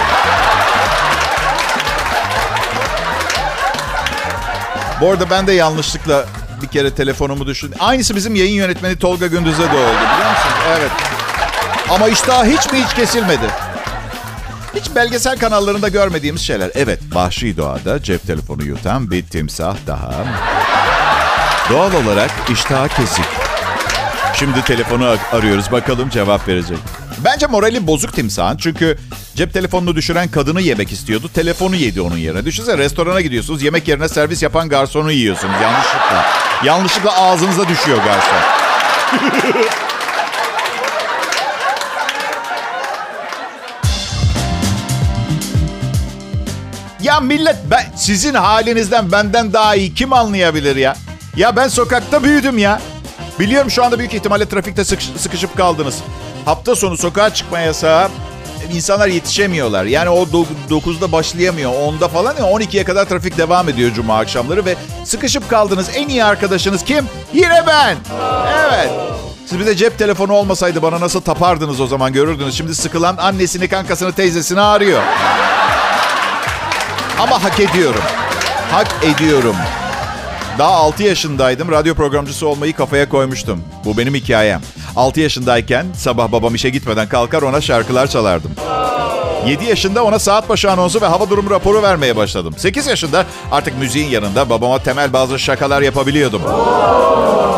Bu 5.02 5.10
arada 5.10 5.30
ben 5.30 5.48
de 5.48 5.52
yanlışlıkla 5.52 6.26
bir 6.62 6.68
kere 6.68 6.96
telefonumu 6.96 7.48
düşün. 7.48 7.74
Aynısı 7.80 8.16
bizim 8.16 8.36
yayın 8.36 8.54
yönetmeni 8.54 9.00
Tolga 9.00 9.28
Gündüz'e 9.28 9.64
de 9.64 9.64
oldu 9.64 9.96
biliyor 9.96 10.30
musun? 10.32 10.52
Evet. 10.78 10.92
Ama 11.90 12.08
iştah 12.08 12.46
hiç 12.46 12.72
mi 12.72 12.84
hiç 12.86 12.94
kesilmedi? 12.96 13.46
Hiç 14.76 14.96
belgesel 14.96 15.40
kanallarında 15.40 15.88
görmediğimiz 15.88 16.42
şeyler. 16.42 16.72
Evet, 16.76 17.00
vahşi 17.14 17.58
doğada 17.58 18.04
cep 18.04 18.28
telefonu 18.28 18.64
yutan 18.64 19.12
bir 19.12 19.26
timsah 19.26 19.76
daha. 19.88 20.12
Doğal 21.70 21.94
olarak 21.94 22.32
iştah 22.50 22.88
kesik. 22.88 23.26
Şimdi 24.34 24.62
telefonu 24.62 25.16
arıyoruz 25.32 25.72
bakalım 25.72 26.10
cevap 26.10 26.48
verecek. 26.48 26.78
Bence 27.26 27.48
morali 27.48 27.88
bozuk 27.88 28.14
timsahın 28.14 28.58
çünkü 28.58 28.98
cep 29.36 29.54
telefonunu 29.54 29.96
düşüren 29.96 30.28
kadını 30.28 30.62
yemek 30.62 30.92
istiyordu. 30.92 31.30
Telefonu 31.34 31.76
yedi 31.76 32.02
onun 32.02 32.18
yerine. 32.18 32.46
Düşünsene 32.46 32.78
restorana 32.78 33.22
gidiyorsunuz 33.22 33.64
yemek 33.64 33.88
yerine 33.88 34.10
servis 34.10 34.44
yapan 34.44 34.70
garsonu 34.70 35.12
yiyorsunuz 35.12 35.56
yanlışlıkla. 35.64 36.26
Yanlışlıkla 36.64 37.22
ağzınıza 37.22 37.68
düşüyor 37.68 37.98
garson. 37.98 38.40
Ya 47.02 47.20
millet 47.20 47.56
ben 47.72 47.86
sizin 47.96 48.34
halinizden 48.34 49.12
benden 49.12 49.54
daha 49.54 49.76
iyi 49.76 49.94
kim 49.94 50.14
anlayabilir 50.14 50.76
ya? 50.76 50.96
Ya 51.36 51.56
ben 51.56 51.68
sokakta 51.68 52.24
büyüdüm 52.24 52.58
ya. 52.58 52.82
Biliyorum 53.40 53.72
şu 53.72 53.84
anda 53.84 54.00
büyük 54.00 54.14
ihtimalle 54.14 54.46
trafikte 54.46 54.86
sıkışıp 55.18 55.58
kaldınız. 55.58 55.98
Hafta 56.46 56.76
sonu 56.76 56.98
sokağa 56.98 57.34
çıkma 57.34 57.60
yasağı 57.60 58.10
insanlar 58.74 59.08
yetişemiyorlar. 59.08 59.86
Yani 59.86 60.10
o 60.10 60.24
9'da 60.70 61.12
başlayamıyor. 61.12 61.72
10'da 61.72 62.08
falan 62.08 62.36
ya 62.38 62.44
12'ye 62.44 62.84
kadar 62.84 63.06
trafik 63.06 63.38
devam 63.38 63.70
ediyor 63.70 63.92
cuma 63.94 64.18
akşamları 64.18 64.66
ve 64.66 64.76
sıkışıp 65.06 65.50
kaldınız. 65.50 65.90
En 65.96 66.08
iyi 66.10 66.24
arkadaşınız 66.24 66.84
kim? 66.84 67.06
Yine 67.34 67.64
ben. 67.68 67.98
Evet. 68.70 68.90
Siz 69.46 69.60
bize 69.60 69.76
cep 69.76 69.98
telefonu 70.00 70.34
olmasaydı 70.34 70.82
bana 70.82 71.00
nasıl 71.00 71.22
tapardınız 71.22 71.82
o 71.82 71.88
zaman 71.88 72.14
görürdünüz. 72.14 72.58
Şimdi 72.58 72.76
sıkılan 72.76 73.18
annesini, 73.18 73.68
kankasını, 73.68 74.14
teyzesini 74.14 74.62
arıyor. 74.62 75.02
Ama 77.20 77.44
hak 77.44 77.60
ediyorum. 77.60 78.02
Hak 78.72 78.88
ediyorum. 79.04 79.56
Daha 80.58 80.70
6 80.74 81.04
yaşındaydım. 81.04 81.72
Radyo 81.72 81.96
programcısı 81.96 82.48
olmayı 82.48 82.74
kafaya 82.74 83.10
koymuştum. 83.10 83.64
Bu 83.86 83.98
benim 83.98 84.16
hikayem. 84.16 84.62
6 84.96 85.20
yaşındayken 85.20 85.86
sabah 85.96 86.32
babam 86.32 86.56
işe 86.56 86.70
gitmeden 86.70 87.10
kalkar 87.10 87.42
ona 87.42 87.62
şarkılar 87.62 88.08
çalardım. 88.08 88.52
7 89.48 89.66
yaşında 89.66 90.04
ona 90.04 90.20
saat 90.20 90.50
başı 90.50 90.72
anonsu 90.72 91.02
ve 91.02 91.06
hava 91.06 91.30
durumu 91.30 91.50
raporu 91.50 91.84
vermeye 91.84 92.16
başladım. 92.16 92.54
8 92.58 92.88
yaşında 92.88 93.26
artık 93.52 93.80
müziğin 93.80 94.10
yanında 94.10 94.50
babama 94.50 94.80
temel 94.84 95.14
bazı 95.14 95.40
şakalar 95.40 95.82
yapabiliyordum. 95.82 96.42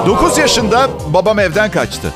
9 0.08 0.38
yaşında 0.38 0.90
babam 1.14 1.40
evden 1.40 1.72
kaçtı. 1.72 2.14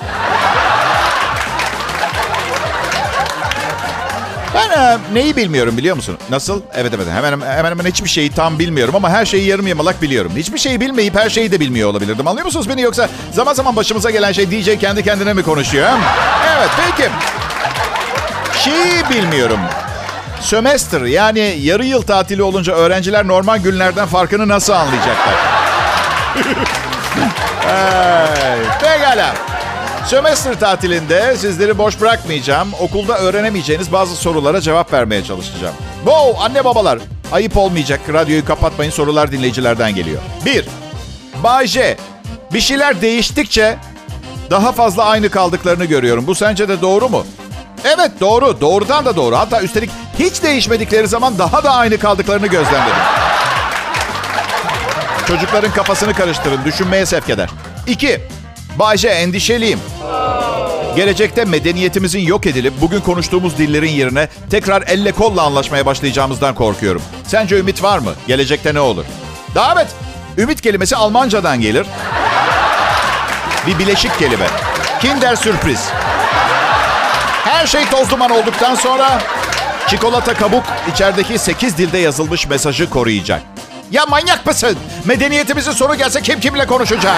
Neyi 5.14 5.36
bilmiyorum 5.36 5.78
biliyor 5.78 5.96
musun? 5.96 6.18
Nasıl? 6.30 6.62
Evet 6.74 6.94
evet 6.96 7.08
hemen 7.14 7.42
hemen 7.42 7.72
hemen 7.72 7.86
hiçbir 7.86 8.10
şeyi 8.10 8.32
tam 8.32 8.60
bilmiyorum 8.60 8.96
ama 8.96 9.10
her 9.10 9.26
şeyi 9.26 9.48
yarım 9.48 9.68
yamalak 9.68 10.02
biliyorum. 10.02 10.32
Hiçbir 10.36 10.58
şeyi 10.58 10.82
bilmeyip 10.82 11.16
her 11.16 11.30
şeyi 11.30 11.52
de 11.52 11.60
bilmiyor 11.60 11.90
olabilirdim. 11.90 12.28
Anlıyor 12.28 12.46
musunuz 12.46 12.70
beni 12.70 12.82
yoksa 12.82 13.10
zaman 13.32 13.54
zaman 13.54 13.76
başımıza 13.76 14.10
gelen 14.12 14.32
şey 14.32 14.52
DJ 14.52 14.80
kendi 14.80 15.04
kendine 15.04 15.34
mi 15.34 15.44
konuşuyor? 15.44 15.90
Evet 16.58 16.70
peki. 16.78 17.10
Şeyi 18.64 19.10
bilmiyorum. 19.10 19.60
Sömestr 20.42 21.02
yani 21.02 21.58
yarı 21.62 21.86
yıl 21.86 22.02
tatili 22.02 22.44
olunca 22.44 22.74
öğrenciler 22.74 23.28
normal 23.28 23.58
günlerden 23.58 24.06
farkını 24.06 24.48
nasıl 24.48 24.74
anlayacaklar? 24.74 25.36
hey, 27.68 28.60
pekala. 28.82 29.55
Sömestr 30.08 30.54
tatilinde 30.54 31.38
sizleri 31.38 31.78
boş 31.78 32.02
bırakmayacağım. 32.02 32.74
Okulda 32.80 33.18
öğrenemeyeceğiniz 33.18 33.92
bazı 33.92 34.16
sorulara 34.16 34.62
cevap 34.62 34.94
vermeye 34.94 35.24
çalışacağım. 35.24 35.76
Wow 36.06 36.44
anne 36.44 36.66
babalar 36.66 37.00
ayıp 37.32 37.58
olmayacak. 37.58 38.00
Radyoyu 38.14 38.46
kapatmayın 38.46 38.92
sorular 38.92 39.32
dinleyicilerden 39.32 39.96
geliyor. 39.96 40.22
1. 40.46 40.66
Bay. 41.44 41.68
Bir 42.54 42.60
şeyler 42.60 43.02
değiştikçe 43.02 43.78
daha 44.50 44.72
fazla 44.72 45.06
aynı 45.06 45.30
kaldıklarını 45.30 45.86
görüyorum. 45.86 46.28
Bu 46.28 46.36
sence 46.36 46.68
de 46.68 46.82
doğru 46.82 47.10
mu? 47.10 47.26
Evet 47.84 48.12
doğru. 48.20 48.62
Doğrudan 48.62 49.06
da 49.06 49.16
doğru. 49.16 49.38
Hatta 49.38 49.62
üstelik 49.62 49.90
hiç 50.20 50.44
değişmedikleri 50.44 51.08
zaman 51.08 51.38
daha 51.40 51.64
da 51.64 51.72
aynı 51.72 51.98
kaldıklarını 51.98 52.48
gözlemledim. 52.48 53.04
Çocukların 55.28 55.72
kafasını 55.72 56.14
karıştırın. 56.14 56.66
Düşünmeye 56.66 57.06
sevk 57.06 57.30
eder. 57.30 57.50
2. 57.88 58.22
Bayce 58.80 59.08
endişeliyim. 59.08 59.80
Gelecekte 60.96 61.46
medeniyetimizin 61.46 62.20
yok 62.20 62.46
edilip 62.46 62.74
bugün 62.82 63.00
konuştuğumuz 63.00 63.58
dillerin 63.58 63.92
yerine 63.92 64.28
tekrar 64.52 64.84
elle 64.88 65.12
kolla 65.12 65.42
anlaşmaya 65.42 65.86
başlayacağımızdan 65.86 66.56
korkuyorum. 66.56 67.02
Sence 67.28 67.60
ümit 67.60 67.84
var 67.84 68.00
mı? 68.00 68.12
Gelecekte 68.28 68.74
ne 68.74 68.80
olur? 68.80 69.06
Davet. 69.56 69.88
Ümit 70.38 70.62
kelimesi 70.62 70.96
Almancadan 70.96 71.62
gelir. 71.62 71.88
Bir 73.68 73.80
bileşik 73.80 74.20
kelime. 74.20 74.48
Kinder 75.02 75.36
sürpriz. 75.36 75.90
Her 77.44 77.68
şey 77.68 77.86
toz 77.86 78.10
duman 78.12 78.32
olduktan 78.32 78.76
sonra 78.76 79.22
çikolata 79.88 80.34
kabuk 80.34 80.64
içerideki 80.94 81.40
8 81.40 81.78
dilde 81.78 81.98
yazılmış 81.98 82.48
mesajı 82.48 82.90
koruyacak. 82.90 83.42
Ya 83.92 84.06
manyak 84.06 84.46
mısın? 84.46 84.78
Medeniyetimizin 85.06 85.72
sonu 85.72 85.96
gelse 85.96 86.22
kim 86.22 86.40
kimle 86.40 86.66
konuşacak? 86.66 87.16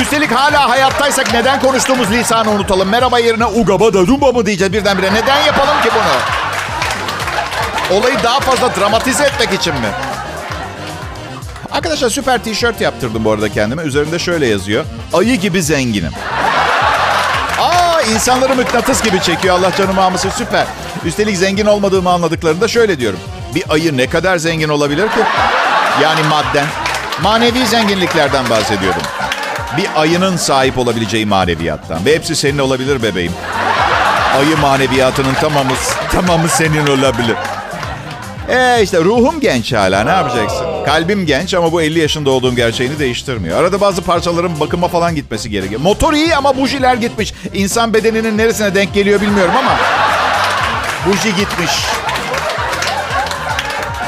Üstelik 0.00 0.30
hala 0.32 0.68
hayattaysak 0.68 1.32
neden 1.32 1.60
konuştuğumuz 1.60 2.10
lisanı 2.10 2.50
unutalım? 2.50 2.88
Merhaba 2.88 3.18
yerine 3.18 3.46
ugaba 3.46 3.94
da 3.94 3.98
rumba 3.98 4.32
mı 4.32 4.46
diyeceğiz 4.46 4.72
birdenbire? 4.72 5.14
Neden 5.14 5.42
yapalım 5.44 5.82
ki 5.82 5.88
bunu? 5.94 6.12
Olayı 7.98 8.16
daha 8.22 8.40
fazla 8.40 8.76
dramatize 8.76 9.24
etmek 9.24 9.52
için 9.52 9.74
mi? 9.74 9.88
Arkadaşlar 11.72 12.10
süper 12.10 12.44
tişört 12.44 12.80
yaptırdım 12.80 13.24
bu 13.24 13.32
arada 13.32 13.48
kendime. 13.48 13.82
Üzerinde 13.82 14.18
şöyle 14.18 14.46
yazıyor. 14.46 14.84
Ayı 15.12 15.36
gibi 15.36 15.62
zenginim. 15.62 16.12
Aa 17.60 18.02
insanları 18.02 18.54
mıknatıs 18.54 19.02
gibi 19.02 19.22
çekiyor 19.22 19.58
Allah 19.58 19.76
canımı 19.76 20.02
almasın 20.02 20.30
süper. 20.38 20.66
Üstelik 21.04 21.36
zengin 21.36 21.66
olmadığımı 21.66 22.10
anladıklarında 22.10 22.68
şöyle 22.68 22.98
diyorum. 22.98 23.18
Bir 23.54 23.64
ayı 23.68 23.96
ne 23.96 24.06
kadar 24.06 24.36
zengin 24.36 24.68
olabilir 24.68 25.08
ki? 25.08 25.20
Yani 26.02 26.20
madden. 26.30 26.66
Manevi 27.22 27.66
zenginliklerden 27.66 28.50
bahsediyorum. 28.50 29.02
Bir 29.76 29.86
ayının 29.96 30.36
sahip 30.36 30.78
olabileceği 30.78 31.26
maneviyattan. 31.26 32.04
Ve 32.04 32.14
hepsi 32.14 32.36
senin 32.36 32.58
olabilir 32.58 33.02
bebeğim. 33.02 33.32
Ayı 34.38 34.56
maneviyatının 34.56 35.34
tamamı, 35.34 35.72
tamamı 36.12 36.48
senin 36.48 36.86
olabilir. 36.86 37.36
E 38.48 38.82
işte 38.82 38.98
ruhum 39.00 39.40
genç 39.40 39.72
hala 39.72 40.04
ne 40.04 40.10
yapacaksın? 40.10 40.66
Kalbim 40.86 41.26
genç 41.26 41.54
ama 41.54 41.72
bu 41.72 41.82
50 41.82 41.98
yaşında 41.98 42.30
olduğum 42.30 42.56
gerçeğini 42.56 42.98
değiştirmiyor. 42.98 43.60
Arada 43.60 43.80
bazı 43.80 44.02
parçaların 44.02 44.60
bakıma 44.60 44.88
falan 44.88 45.14
gitmesi 45.14 45.50
gerekiyor. 45.50 45.80
Motor 45.80 46.12
iyi 46.12 46.36
ama 46.36 46.56
bujiler 46.56 46.94
gitmiş. 46.94 47.34
İnsan 47.54 47.94
bedeninin 47.94 48.38
neresine 48.38 48.74
denk 48.74 48.94
geliyor 48.94 49.20
bilmiyorum 49.20 49.54
ama 49.58 49.76
buji 51.06 51.36
gitmiş. 51.36 51.70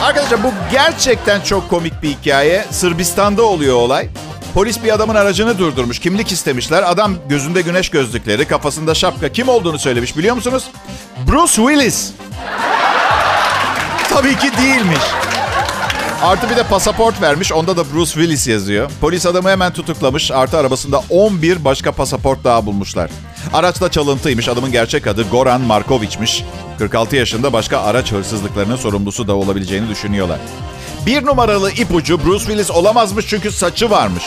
Arkadaşlar 0.02 0.42
bu 0.42 0.52
gerçekten 0.72 1.40
çok 1.40 1.70
komik 1.70 2.02
bir 2.02 2.08
hikaye. 2.08 2.64
Sırbistan'da 2.70 3.42
oluyor 3.42 3.76
olay. 3.76 4.08
Polis 4.54 4.84
bir 4.84 4.94
adamın 4.94 5.14
aracını 5.14 5.58
durdurmuş. 5.58 5.98
Kimlik 5.98 6.32
istemişler. 6.32 6.82
Adam 6.82 7.14
gözünde 7.28 7.60
güneş 7.60 7.88
gözlükleri, 7.88 8.44
kafasında 8.44 8.94
şapka. 8.94 9.32
Kim 9.32 9.48
olduğunu 9.48 9.78
söylemiş 9.78 10.16
biliyor 10.16 10.34
musunuz? 10.34 10.64
Bruce 11.28 11.52
Willis. 11.52 12.10
Tabii 14.08 14.38
ki 14.38 14.50
değilmiş. 14.58 15.02
Artı 16.22 16.50
bir 16.50 16.56
de 16.56 16.62
pasaport 16.62 17.22
vermiş. 17.22 17.52
Onda 17.52 17.76
da 17.76 17.84
Bruce 17.94 18.12
Willis 18.12 18.46
yazıyor. 18.46 18.90
Polis 19.00 19.26
adamı 19.26 19.50
hemen 19.50 19.72
tutuklamış. 19.72 20.30
Artı 20.30 20.58
arabasında 20.58 21.02
11 21.10 21.64
başka 21.64 21.92
pasaport 21.92 22.44
daha 22.44 22.66
bulmuşlar. 22.66 23.10
Araç 23.52 23.80
da 23.80 23.90
çalıntıymış. 23.90 24.48
Adamın 24.48 24.72
gerçek 24.72 25.06
adı 25.06 25.28
Goran 25.30 25.60
Markovic'miş. 25.60 26.44
46 26.78 27.16
yaşında 27.16 27.52
başka 27.52 27.80
araç 27.80 28.12
hırsızlıklarının 28.12 28.76
sorumlusu 28.76 29.28
da 29.28 29.34
olabileceğini 29.34 29.88
düşünüyorlar. 29.88 30.38
Bir 31.06 31.26
numaralı 31.26 31.70
ipucu 31.70 32.24
Bruce 32.24 32.44
Willis 32.44 32.70
olamazmış 32.70 33.26
çünkü 33.28 33.52
saçı 33.52 33.90
varmış. 33.90 34.24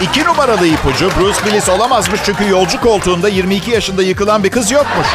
İki 0.00 0.24
numaralı 0.24 0.66
ipucu 0.66 1.10
Bruce 1.18 1.38
Willis 1.38 1.68
olamazmış 1.68 2.20
çünkü 2.24 2.48
yolcu 2.48 2.80
koltuğunda 2.80 3.28
22 3.28 3.70
yaşında 3.70 4.02
yıkılan 4.02 4.44
bir 4.44 4.50
kız 4.50 4.70
yokmuş. 4.70 5.06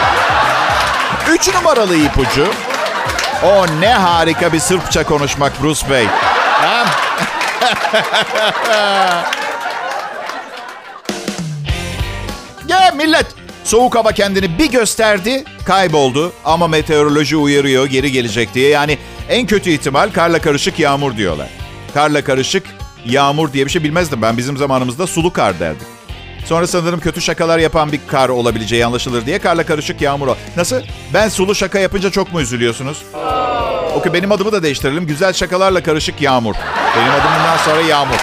Üç 1.31 1.53
numaralı 1.55 1.95
ipucu 1.95 2.47
o 3.43 3.65
ne 3.81 3.93
harika 3.93 4.53
bir 4.53 4.59
Sırpça 4.59 5.03
konuşmak 5.03 5.63
Bruce 5.63 5.89
Bey. 5.89 6.03
ya 12.67 12.91
millet 12.95 13.25
soğuk 13.63 13.95
hava 13.95 14.11
kendini 14.11 14.57
bir 14.57 14.71
gösterdi 14.71 15.43
kayboldu 15.65 16.33
ama 16.45 16.67
meteoroloji 16.67 17.37
uyarıyor 17.37 17.85
geri 17.85 18.11
gelecek 18.11 18.53
diye. 18.53 18.69
Yani 18.69 18.97
en 19.29 19.47
kötü 19.47 19.69
ihtimal 19.69 20.09
karla 20.09 20.41
karışık 20.41 20.79
yağmur 20.79 21.17
diyorlar. 21.17 21.49
Karla 21.93 22.23
karışık 22.23 22.63
yağmur 23.05 23.53
diye 23.53 23.65
bir 23.65 23.71
şey 23.71 23.83
bilmezdim 23.83 24.21
ben. 24.21 24.37
Bizim 24.37 24.57
zamanımızda 24.57 25.07
sulu 25.07 25.33
kar 25.33 25.59
derdik. 25.59 25.98
Sonra 26.45 26.67
sanırım 26.67 26.99
kötü 26.99 27.21
şakalar 27.21 27.59
yapan 27.59 27.91
bir 27.91 27.99
kar 28.07 28.29
olabileceği 28.29 28.85
anlaşılır 28.85 29.25
diye 29.25 29.39
karla 29.39 29.65
karışık 29.65 30.01
yağmur. 30.01 30.27
Nasıl? 30.57 30.81
Ben 31.13 31.29
sulu 31.29 31.55
şaka 31.55 31.79
yapınca 31.79 32.09
çok 32.11 32.33
mu 32.33 32.41
üzülüyorsunuz? 32.41 33.03
Okey 33.95 34.13
benim 34.13 34.31
adımı 34.31 34.51
da 34.51 34.63
değiştirelim. 34.63 35.07
Güzel 35.07 35.33
şakalarla 35.33 35.83
karışık 35.83 36.21
yağmur. 36.21 36.55
Benim 36.97 37.11
adım 37.11 37.31
bundan 37.39 37.57
sonra 37.57 37.81
yağmur. 37.81 38.15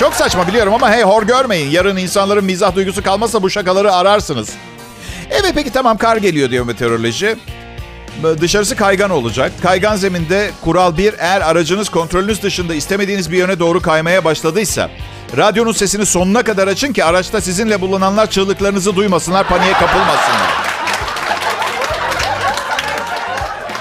Çok 0.00 0.14
saçma 0.14 0.46
biliyorum 0.46 0.74
ama 0.74 0.90
hey 0.90 1.02
hor 1.02 1.22
görmeyin. 1.22 1.70
Yarın 1.70 1.96
insanların 1.96 2.44
mizah 2.44 2.74
duygusu 2.74 3.02
kalmazsa 3.02 3.42
bu 3.42 3.50
şakaları 3.50 3.92
ararsınız. 3.92 4.50
Evet 5.30 5.52
peki 5.54 5.72
tamam 5.72 5.98
kar 5.98 6.16
geliyor 6.16 6.50
diyor 6.50 6.64
meteoroloji. 6.66 7.36
Dışarısı 8.22 8.76
kaygan 8.76 9.10
olacak. 9.10 9.52
Kaygan 9.62 9.96
zeminde 9.96 10.50
kural 10.64 10.96
bir 10.96 11.14
eğer 11.18 11.40
aracınız 11.40 11.88
kontrolünüz 11.88 12.42
dışında 12.42 12.74
istemediğiniz 12.74 13.32
bir 13.32 13.38
yöne 13.38 13.58
doğru 13.58 13.82
kaymaya 13.82 14.24
başladıysa 14.24 14.90
radyonun 15.36 15.72
sesini 15.72 16.06
sonuna 16.06 16.42
kadar 16.42 16.68
açın 16.68 16.92
ki 16.92 17.04
araçta 17.04 17.40
sizinle 17.40 17.80
bulunanlar 17.80 18.30
çığlıklarınızı 18.30 18.96
duymasınlar, 18.96 19.48
paniğe 19.48 19.72
kapılmasınlar. 19.72 20.68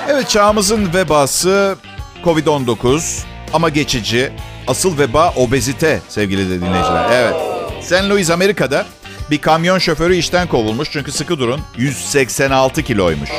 Evet 0.09 0.29
çağımızın 0.29 0.93
vebası 0.93 1.75
Covid-19 2.23 3.23
ama 3.53 3.69
geçici. 3.69 4.31
Asıl 4.67 4.97
veba 4.97 5.33
obezite 5.35 6.01
sevgili 6.09 6.49
de 6.49 6.61
dinleyiciler. 6.61 7.09
Evet. 7.11 7.35
St. 7.83 8.09
Louis 8.09 8.29
Amerika'da 8.29 8.85
bir 9.31 9.37
kamyon 9.37 9.77
şoförü 9.79 10.15
işten 10.15 10.47
kovulmuş 10.47 10.89
çünkü 10.91 11.11
sıkı 11.11 11.39
durun 11.39 11.61
186 11.77 12.83
kiloymuş. 12.83 13.29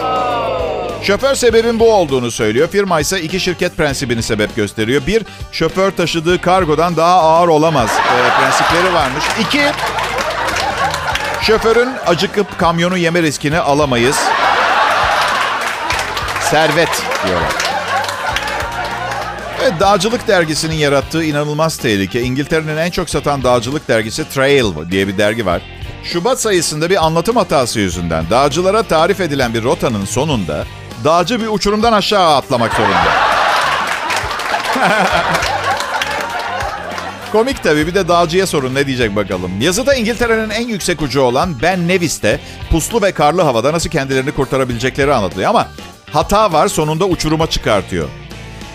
Şoför 1.03 1.35
sebebin 1.35 1.81
bu 1.81 1.93
olduğunu 1.93 2.31
söylüyor. 2.31 2.69
Firma 2.69 3.01
ise 3.01 3.23
iki 3.23 3.41
şirket 3.41 3.77
prensibini 3.77 4.23
sebep 4.23 4.57
gösteriyor. 4.57 5.03
Bir, 5.07 5.23
şoför 5.53 5.91
taşıdığı 5.91 6.41
kargodan 6.41 6.97
daha 6.97 7.21
ağır 7.21 7.49
olamaz 7.49 7.91
e, 7.91 8.41
prensipleri 8.41 8.95
varmış. 8.95 9.25
İki, 9.41 9.63
şoförün 11.43 11.89
acıkıp 12.07 12.59
kamyonu 12.59 12.99
yeme 12.99 13.23
riskini 13.23 13.59
alamayız. 13.59 14.17
Servet 16.51 17.03
diyorlar. 17.27 17.53
Evet, 19.63 19.81
Dağcılık 19.81 20.29
dergisinin 20.29 20.75
yarattığı 20.75 21.25
inanılmaz 21.25 21.77
tehlike. 21.77 22.23
İngiltere'nin 22.23 22.77
en 22.77 22.91
çok 22.91 23.11
satan 23.11 23.43
dağcılık 23.43 23.89
dergisi 23.89 24.29
Trail 24.29 24.91
diye 24.91 25.09
bir 25.09 25.19
dergi 25.19 25.47
var. 25.47 25.63
Şubat 26.05 26.41
sayısında 26.41 26.91
bir 26.91 27.07
anlatım 27.07 27.37
hatası 27.37 27.81
yüzünden 27.81 28.25
dağcılara 28.31 28.83
tarif 28.83 29.21
edilen 29.21 29.55
bir 29.55 29.63
rotanın 29.63 30.05
sonunda 30.05 30.65
dağcı 31.05 31.41
bir 31.41 31.49
uçurumdan 31.49 31.93
aşağı 31.93 32.37
atlamak 32.37 32.75
zorunda. 32.75 33.13
Komik 37.33 37.63
tabii 37.63 37.87
bir 37.87 37.95
de 37.95 38.09
dağcıya 38.09 38.47
sorun 38.47 38.75
ne 38.75 38.87
diyecek 38.87 39.17
bakalım. 39.17 39.61
Yazıda 39.61 39.95
İngiltere'nin 39.95 40.51
en 40.51 40.69
yüksek 40.69 41.03
ucu 41.03 41.21
olan 41.21 41.63
Ben 41.63 41.89
Nevis'te 41.89 42.41
puslu 42.71 43.03
ve 43.03 43.13
karlı 43.13 43.43
havada 43.43 43.73
nasıl 43.73 43.91
kendilerini 43.91 44.33
kurtarabilecekleri 44.33 45.15
anlatılıyor 45.15 45.51
ama 45.51 45.69
hata 46.13 46.53
var 46.53 46.69
sonunda 46.69 47.05
uçuruma 47.05 47.47
çıkartıyor. 47.47 48.09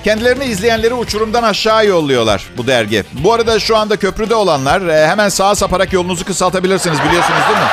Kendilerini 0.04 0.46
izleyenleri 0.46 0.94
uçurumdan 0.94 1.44
aşağı 1.44 1.86
yolluyorlar 1.88 2.44
bu 2.58 2.68
dergi. 2.68 3.04
Bu 3.14 3.34
arada 3.34 3.60
şu 3.60 3.78
anda 3.78 3.98
köprüde 3.98 4.36
olanlar 4.36 4.82
e, 4.82 5.08
hemen 5.08 5.30
sağa 5.30 5.56
saparak 5.56 5.94
yolunuzu 5.94 6.26
kısaltabilirsiniz 6.26 7.00
biliyorsunuz 7.04 7.40
değil 7.50 7.60
mi? 7.60 7.66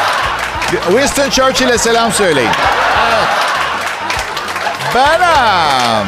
Winston 0.86 1.30
Churchill'e 1.30 1.78
selam 1.78 2.12
söyleyin. 2.12 2.50
Benam. 4.94 6.06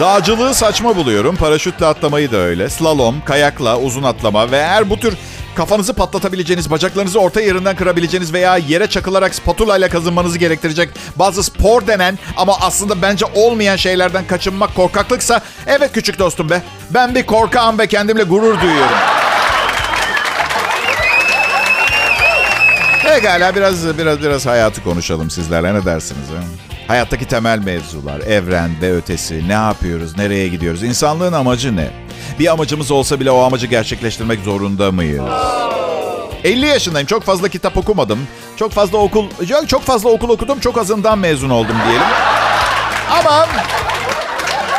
Dağcılığı 0.00 0.54
saçma 0.54 0.96
buluyorum. 0.96 1.36
Paraşütle 1.36 1.86
atlamayı 1.86 2.32
da 2.32 2.36
öyle. 2.36 2.70
Slalom, 2.70 3.24
kayakla, 3.24 3.78
uzun 3.78 4.02
atlama 4.02 4.50
ve 4.50 4.56
eğer 4.56 4.90
bu 4.90 4.96
tür 5.00 5.14
kafanızı 5.54 5.94
patlatabileceğiniz, 5.94 6.70
bacaklarınızı 6.70 7.20
orta 7.20 7.40
yerinden 7.40 7.76
kırabileceğiniz 7.76 8.32
veya 8.32 8.56
yere 8.56 8.86
çakılarak 8.86 9.34
spatula 9.34 9.76
ile 9.76 9.88
kazınmanızı 9.88 10.38
gerektirecek 10.38 10.88
bazı 11.16 11.42
spor 11.42 11.86
denen 11.86 12.18
ama 12.36 12.56
aslında 12.60 13.02
bence 13.02 13.26
olmayan 13.34 13.76
şeylerden 13.76 14.26
kaçınmak 14.26 14.74
korkaklıksa 14.74 15.40
evet 15.66 15.92
küçük 15.92 16.18
dostum 16.18 16.50
be. 16.50 16.62
Ben 16.90 17.14
bir 17.14 17.26
korkağım 17.26 17.78
ve 17.78 17.86
kendimle 17.86 18.22
gurur 18.22 18.60
duyuyorum. 18.60 18.96
Pekala 23.04 23.56
biraz 23.56 23.98
biraz 23.98 24.22
biraz 24.22 24.46
hayatı 24.46 24.82
konuşalım 24.84 25.30
sizlerle 25.30 25.74
ne 25.74 25.84
dersiniz? 25.84 26.28
He? 26.28 26.73
Hayattaki 26.88 27.28
temel 27.28 27.58
mevzular, 27.58 28.20
evren 28.20 28.70
ve 28.82 28.96
ötesi, 28.96 29.48
ne 29.48 29.52
yapıyoruz, 29.52 30.18
nereye 30.18 30.48
gidiyoruz, 30.48 30.82
insanlığın 30.82 31.32
amacı 31.32 31.76
ne? 31.76 31.90
Bir 32.38 32.52
amacımız 32.52 32.90
olsa 32.90 33.20
bile 33.20 33.30
o 33.30 33.42
amacı 33.42 33.66
gerçekleştirmek 33.66 34.40
zorunda 34.40 34.92
mıyız? 34.92 35.22
50 36.44 36.66
yaşındayım. 36.66 37.06
Çok 37.06 37.22
fazla 37.22 37.48
kitap 37.48 37.76
okumadım. 37.76 38.18
Çok 38.56 38.72
fazla 38.72 38.98
okul 38.98 39.26
çok 39.66 39.82
fazla 39.82 40.10
okul 40.10 40.28
okudum. 40.28 40.60
Çok 40.60 40.78
azından 40.78 41.18
mezun 41.18 41.50
oldum 41.50 41.76
diyelim. 41.86 42.06
Ama 43.10 43.48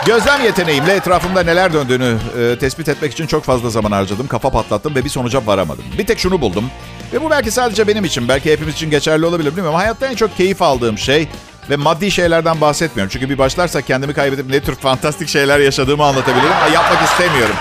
gözlem 0.06 0.44
yeteneğimle 0.44 0.94
etrafımda 0.94 1.44
neler 1.44 1.74
döndüğünü 1.74 2.18
e, 2.39 2.60
tespit 2.60 2.89
etmek 2.89 3.13
için 3.13 3.28
çok 3.28 3.44
fazla 3.44 3.70
zaman 3.70 3.91
harcadım. 3.91 4.28
Kafa 4.28 4.50
patlattım 4.50 4.96
ve 4.96 5.06
bir 5.06 5.10
sonuca 5.10 5.46
varamadım. 5.46 5.84
Bir 5.98 6.06
tek 6.06 6.20
şunu 6.20 6.41
buldum. 6.41 6.65
Ve 7.13 7.22
bu 7.22 7.30
belki 7.30 7.52
sadece 7.52 7.88
benim 7.88 8.06
için, 8.06 8.28
belki 8.28 8.52
hepimiz 8.52 8.76
için 8.76 8.89
geçerli 8.89 9.26
olabilir 9.26 9.52
bilmiyorum. 9.52 9.76
Hayatta 9.76 10.08
en 10.08 10.15
çok 10.15 10.38
keyif 10.38 10.62
aldığım 10.62 10.98
şey 10.98 11.28
ve 11.69 11.75
maddi 11.75 12.12
şeylerden 12.12 12.62
bahsetmiyorum. 12.62 13.10
Çünkü 13.13 13.30
bir 13.30 13.38
başlarsa 13.38 13.82
kendimi 13.82 14.13
kaybedip 14.13 14.49
ne 14.49 14.60
tür 14.60 14.75
fantastik 14.75 15.30
şeyler 15.30 15.60
yaşadığımı 15.60 16.04
anlatabilirim. 16.04 16.51
Ama 16.51 16.73
yapmak 16.73 17.10
istemiyorum. 17.10 17.56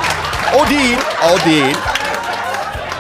O 0.54 0.70
değil, 0.70 0.98
o 1.32 1.46
değil. 1.46 1.76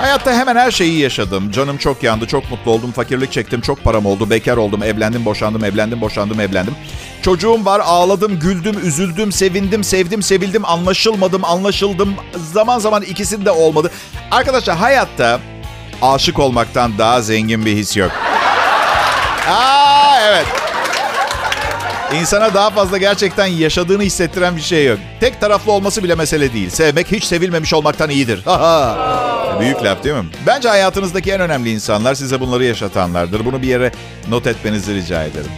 Hayatta 0.00 0.32
hemen 0.32 0.56
her 0.56 0.70
şeyi 0.70 0.98
yaşadım. 0.98 1.50
Canım 1.50 1.76
çok 1.76 2.02
yandı, 2.02 2.26
çok 2.26 2.50
mutlu 2.50 2.70
oldum, 2.70 2.92
fakirlik 2.92 3.32
çektim, 3.32 3.60
çok 3.60 3.84
param 3.84 4.06
oldu, 4.06 4.30
bekar 4.30 4.56
oldum, 4.56 4.82
evlendim, 4.82 5.24
boşandım, 5.24 5.64
evlendim, 5.64 6.00
boşandım, 6.00 6.40
evlendim. 6.40 6.74
Çocuğum 7.22 7.64
var, 7.64 7.80
ağladım, 7.84 8.40
güldüm, 8.40 8.86
üzüldüm, 8.86 9.32
sevindim, 9.32 9.84
sevdim, 9.84 10.22
sevildim, 10.22 10.64
anlaşılmadım, 10.64 11.44
anlaşıldım. 11.44 12.14
Zaman 12.52 12.78
zaman 12.78 13.02
ikisinde 13.02 13.50
olmadı. 13.50 13.90
Arkadaşlar 14.30 14.76
hayatta 14.76 15.40
aşık 16.02 16.38
olmaktan 16.38 16.98
daha 16.98 17.22
zengin 17.22 17.66
bir 17.66 17.76
his 17.76 17.96
yok. 17.96 18.10
Aa 19.48 20.20
evet. 20.20 20.63
İnsana 22.20 22.54
daha 22.54 22.70
fazla 22.70 22.98
gerçekten 22.98 23.46
yaşadığını 23.46 24.02
hissettiren 24.02 24.56
bir 24.56 24.60
şey 24.60 24.86
yok. 24.86 24.98
Tek 25.20 25.40
taraflı 25.40 25.72
olması 25.72 26.04
bile 26.04 26.14
mesele 26.14 26.52
değil. 26.52 26.70
Sevmek 26.70 27.12
hiç 27.12 27.24
sevilmemiş 27.24 27.74
olmaktan 27.74 28.10
iyidir. 28.10 28.40
Büyük 29.60 29.84
laf 29.84 30.04
değil 30.04 30.14
mi? 30.16 30.24
Bence 30.46 30.68
hayatınızdaki 30.68 31.32
en 31.32 31.40
önemli 31.40 31.70
insanlar 31.70 32.14
size 32.14 32.40
bunları 32.40 32.64
yaşatanlardır. 32.64 33.44
Bunu 33.44 33.62
bir 33.62 33.66
yere 33.68 33.92
not 34.28 34.46
etmenizi 34.46 34.94
rica 34.94 35.22
ederim. 35.24 35.50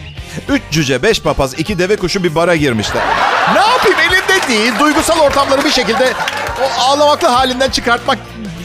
Üç 0.49 0.63
cüce, 0.71 1.03
beş 1.03 1.23
papaz, 1.23 1.55
iki 1.59 1.79
deve 1.79 1.97
kuşu 1.97 2.25
bir 2.25 2.35
bara 2.35 2.57
girmişler. 2.57 3.03
Ne 3.55 3.61
yapayım 3.61 3.99
elimde 4.01 4.49
değil. 4.49 4.73
Duygusal 4.81 5.21
ortamları 5.21 5.65
bir 5.65 5.71
şekilde 5.71 6.13
o 6.63 6.81
ağlamaklı 6.81 7.29
halinden 7.29 7.71
çıkartmak 7.71 8.19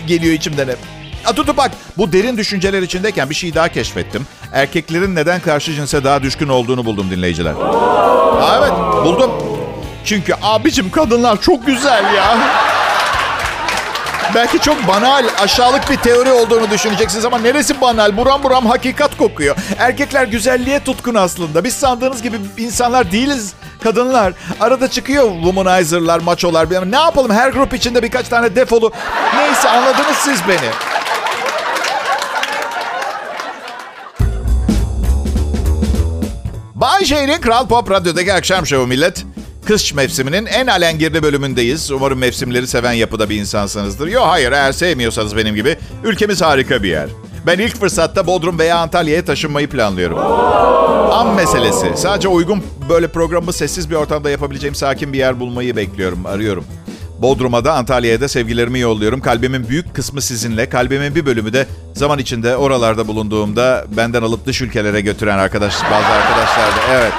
geliyor 0.07 0.33
içimden 0.33 0.67
hep. 0.67 0.77
Tutu 1.25 1.57
bak 1.57 1.71
bu 1.97 2.11
derin 2.13 2.37
düşünceler 2.37 2.81
içindeyken 2.81 3.29
bir 3.29 3.35
şey 3.35 3.55
daha 3.55 3.69
keşfettim. 3.69 4.27
Erkeklerin 4.53 5.15
neden 5.15 5.39
karşı 5.39 5.73
cinse 5.73 6.03
daha 6.03 6.21
düşkün 6.23 6.47
olduğunu 6.49 6.85
buldum 6.85 7.11
dinleyiciler. 7.11 7.53
Aa, 7.53 8.57
evet 8.59 8.71
buldum. 9.05 9.31
Çünkü 10.05 10.33
abicim 10.41 10.91
kadınlar 10.91 11.41
çok 11.41 11.65
güzel 11.65 12.13
ya. 12.15 12.37
Belki 14.35 14.59
çok 14.59 14.87
banal, 14.87 15.25
aşağılık 15.43 15.89
bir 15.89 15.97
teori 15.97 16.31
olduğunu 16.31 16.69
düşüneceksiniz 16.71 17.25
ama 17.25 17.37
neresi 17.37 17.81
banal? 17.81 18.17
Buram 18.17 18.43
buram 18.43 18.65
hakikat 18.65 19.17
kokuyor. 19.17 19.55
Erkekler 19.77 20.23
güzelliğe 20.27 20.79
tutkun 20.79 21.15
aslında. 21.15 21.63
Biz 21.63 21.73
sandığınız 21.73 22.21
gibi 22.21 22.37
insanlar 22.57 23.11
değiliz. 23.11 23.53
Kadınlar 23.83 24.33
arada 24.59 24.87
çıkıyor 24.87 25.31
womanizer'lar, 25.43 26.19
maçolar. 26.19 26.91
Ne 26.91 26.95
yapalım 26.95 27.31
her 27.31 27.49
grup 27.49 27.73
içinde 27.73 28.03
birkaç 28.03 28.27
tane 28.27 28.55
defolu. 28.55 28.91
Neyse 29.35 29.69
anladınız 29.69 30.17
siz 30.17 30.39
beni. 30.47 30.69
Bay 36.81 37.05
J'nin 37.05 37.41
Kral 37.41 37.67
Pop 37.67 37.91
Radyo'daki 37.91 38.33
akşam 38.33 38.65
şovu 38.65 38.87
millet. 38.87 39.25
Kış 39.65 39.93
mevsiminin 39.93 40.45
en 40.45 40.67
alengirli 40.67 41.23
bölümündeyiz. 41.23 41.91
Umarım 41.91 42.19
mevsimleri 42.19 42.67
seven 42.67 42.93
yapıda 42.93 43.29
bir 43.29 43.35
insansınızdır. 43.35 44.07
Yok 44.07 44.23
hayır 44.27 44.51
eğer 44.51 44.71
sevmiyorsanız 44.71 45.37
benim 45.37 45.55
gibi 45.55 45.77
ülkemiz 46.03 46.41
harika 46.41 46.83
bir 46.83 46.89
yer. 46.89 47.09
Ben 47.47 47.59
ilk 47.59 47.75
fırsatta 47.75 48.27
Bodrum 48.27 48.59
veya 48.59 48.77
Antalya'ya 48.77 49.25
taşınmayı 49.25 49.69
planlıyorum. 49.69 50.19
Am 51.11 51.35
meselesi. 51.35 51.91
Sadece 51.95 52.27
uygun 52.27 52.63
böyle 52.89 53.07
programı 53.07 53.53
sessiz 53.53 53.89
bir 53.89 53.95
ortamda 53.95 54.29
yapabileceğim 54.29 54.75
sakin 54.75 55.13
bir 55.13 55.17
yer 55.17 55.39
bulmayı 55.39 55.75
bekliyorum, 55.75 56.25
arıyorum. 56.25 56.65
Bodrum'a 57.21 57.65
da 57.65 57.73
Antalya'ya 57.73 58.21
da 58.21 58.27
sevgilerimi 58.27 58.79
yolluyorum. 58.79 59.21
Kalbimin 59.21 59.69
büyük 59.69 59.95
kısmı 59.95 60.21
sizinle. 60.21 60.69
Kalbimin 60.69 61.15
bir 61.15 61.25
bölümü 61.25 61.53
de 61.53 61.67
zaman 61.93 62.19
içinde 62.19 62.57
oralarda 62.57 63.07
bulunduğumda 63.07 63.85
benden 63.97 64.21
alıp 64.21 64.45
dış 64.45 64.61
ülkelere 64.61 65.01
götüren 65.01 65.37
arkadaş, 65.37 65.75
bazı 65.91 66.07
arkadaşlar 66.07 66.67
da. 66.67 66.93
Evet. 66.93 67.13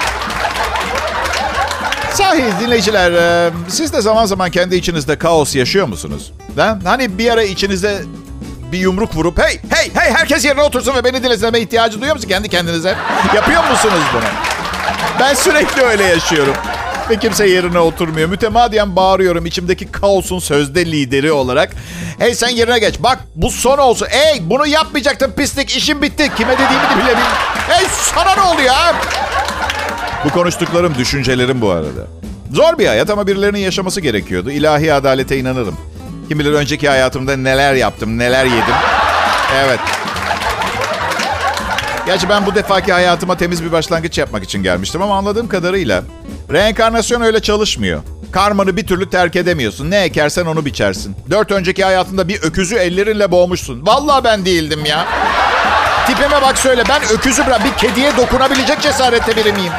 Sahi 2.15 2.43
dinleyiciler, 2.61 3.12
e, 3.12 3.51
siz 3.69 3.93
de 3.93 4.01
zaman 4.01 4.27
zaman 4.27 4.51
kendi 4.51 4.77
içinizde 4.77 5.19
kaos 5.19 5.55
yaşıyor 5.55 5.87
musunuz? 5.87 6.33
Ha? 6.57 6.79
Hani 6.85 7.19
bir 7.19 7.31
ara 7.31 7.43
içinizde 7.43 8.03
bir 8.73 8.79
yumruk 8.79 9.17
vurup 9.17 9.38
hey 9.38 9.59
hey 9.71 9.91
hey 9.95 10.12
herkes 10.12 10.45
yerine 10.45 10.62
otursun 10.62 10.95
ve 10.95 11.05
beni 11.05 11.23
dinleseme 11.25 11.61
ihtiyacı 11.61 11.99
duyuyor 12.01 12.17
musun 12.17 12.29
kendi 12.29 12.49
kendinize? 12.49 12.95
Yapıyor 13.35 13.71
musunuz 13.71 14.03
bunu? 14.15 14.25
Ben 15.21 15.35
sürekli 15.35 15.83
öyle 15.83 16.05
yaşıyorum. 16.05 16.55
Ve 17.12 17.16
kimse 17.16 17.48
yerine 17.48 17.79
oturmuyor. 17.79 18.29
Mütemadiyen 18.29 18.96
bağırıyorum 18.96 19.46
içimdeki 19.46 19.92
kaosun 19.92 20.38
sözde 20.38 20.87
lideri 20.87 21.33
olarak. 21.33 21.75
Hey 22.18 22.35
sen 22.35 22.48
yerine 22.48 22.79
geç. 22.79 22.94
Bak 22.98 23.18
bu 23.35 23.51
son 23.51 23.79
olsun. 23.79 24.07
Hey 24.11 24.40
bunu 24.42 24.66
yapmayacaktın 24.66 25.33
pislik. 25.33 25.77
işim 25.77 26.03
bitti. 26.03 26.31
Kime 26.37 26.53
dediğimi 26.53 26.85
de 26.85 26.94
bile 26.96 27.01
bilmiyorum. 27.01 27.33
Hey 27.68 27.87
sana 27.90 28.35
ne 28.35 28.40
oluyor? 28.40 28.75
Bu 30.25 30.31
konuştuklarım 30.31 30.94
düşüncelerim 30.94 31.61
bu 31.61 31.70
arada. 31.70 32.07
Zor 32.53 32.79
bir 32.79 32.87
hayat 32.87 33.11
ama 33.11 33.27
birilerinin 33.27 33.59
yaşaması 33.59 34.01
gerekiyordu. 34.01 34.51
İlahi 34.51 34.94
adalete 34.94 35.38
inanırım. 35.38 35.77
Kim 36.29 36.38
bilir 36.38 36.53
önceki 36.53 36.88
hayatımda 36.88 37.37
neler 37.37 37.75
yaptım, 37.75 38.18
neler 38.18 38.44
yedim. 38.44 38.75
Evet. 39.57 39.81
Gerçi 42.07 42.29
ben 42.29 42.46
bu 42.46 42.55
defaki 42.55 42.92
hayatıma 42.92 43.37
temiz 43.37 43.64
bir 43.64 43.72
başlangıç 43.72 44.18
yapmak 44.18 44.44
için 44.44 44.62
gelmiştim 44.62 45.03
ama 45.03 45.16
anladığım 45.16 45.48
kadarıyla 45.48 46.03
reenkarnasyon 46.53 47.21
öyle 47.21 47.41
çalışmıyor. 47.41 48.03
Karmanı 48.33 48.77
bir 48.77 48.87
türlü 48.87 49.11
terk 49.11 49.37
edemiyorsun. 49.37 49.91
Ne 49.91 50.01
ekersen 50.01 50.47
onu 50.47 50.65
biçersin. 50.65 51.17
Dört 51.31 51.51
önceki 51.51 51.85
hayatında 51.85 52.29
bir 52.29 52.43
öküzü 52.43 52.75
ellerinle 52.77 53.31
boğmuşsun. 53.31 53.87
Vallahi 53.87 54.25
ben 54.25 54.45
değildim 54.45 54.85
ya. 54.85 55.07
Tipime 56.07 56.43
bak 56.43 56.59
söyle 56.59 56.83
ben 56.88 57.03
öküzü 57.12 57.47
bırak 57.47 57.65
bir 57.65 57.88
kediye 57.88 58.17
dokunabilecek 58.17 58.81
cesarette 58.81 59.37
biri 59.37 59.53
miyim? 59.53 59.73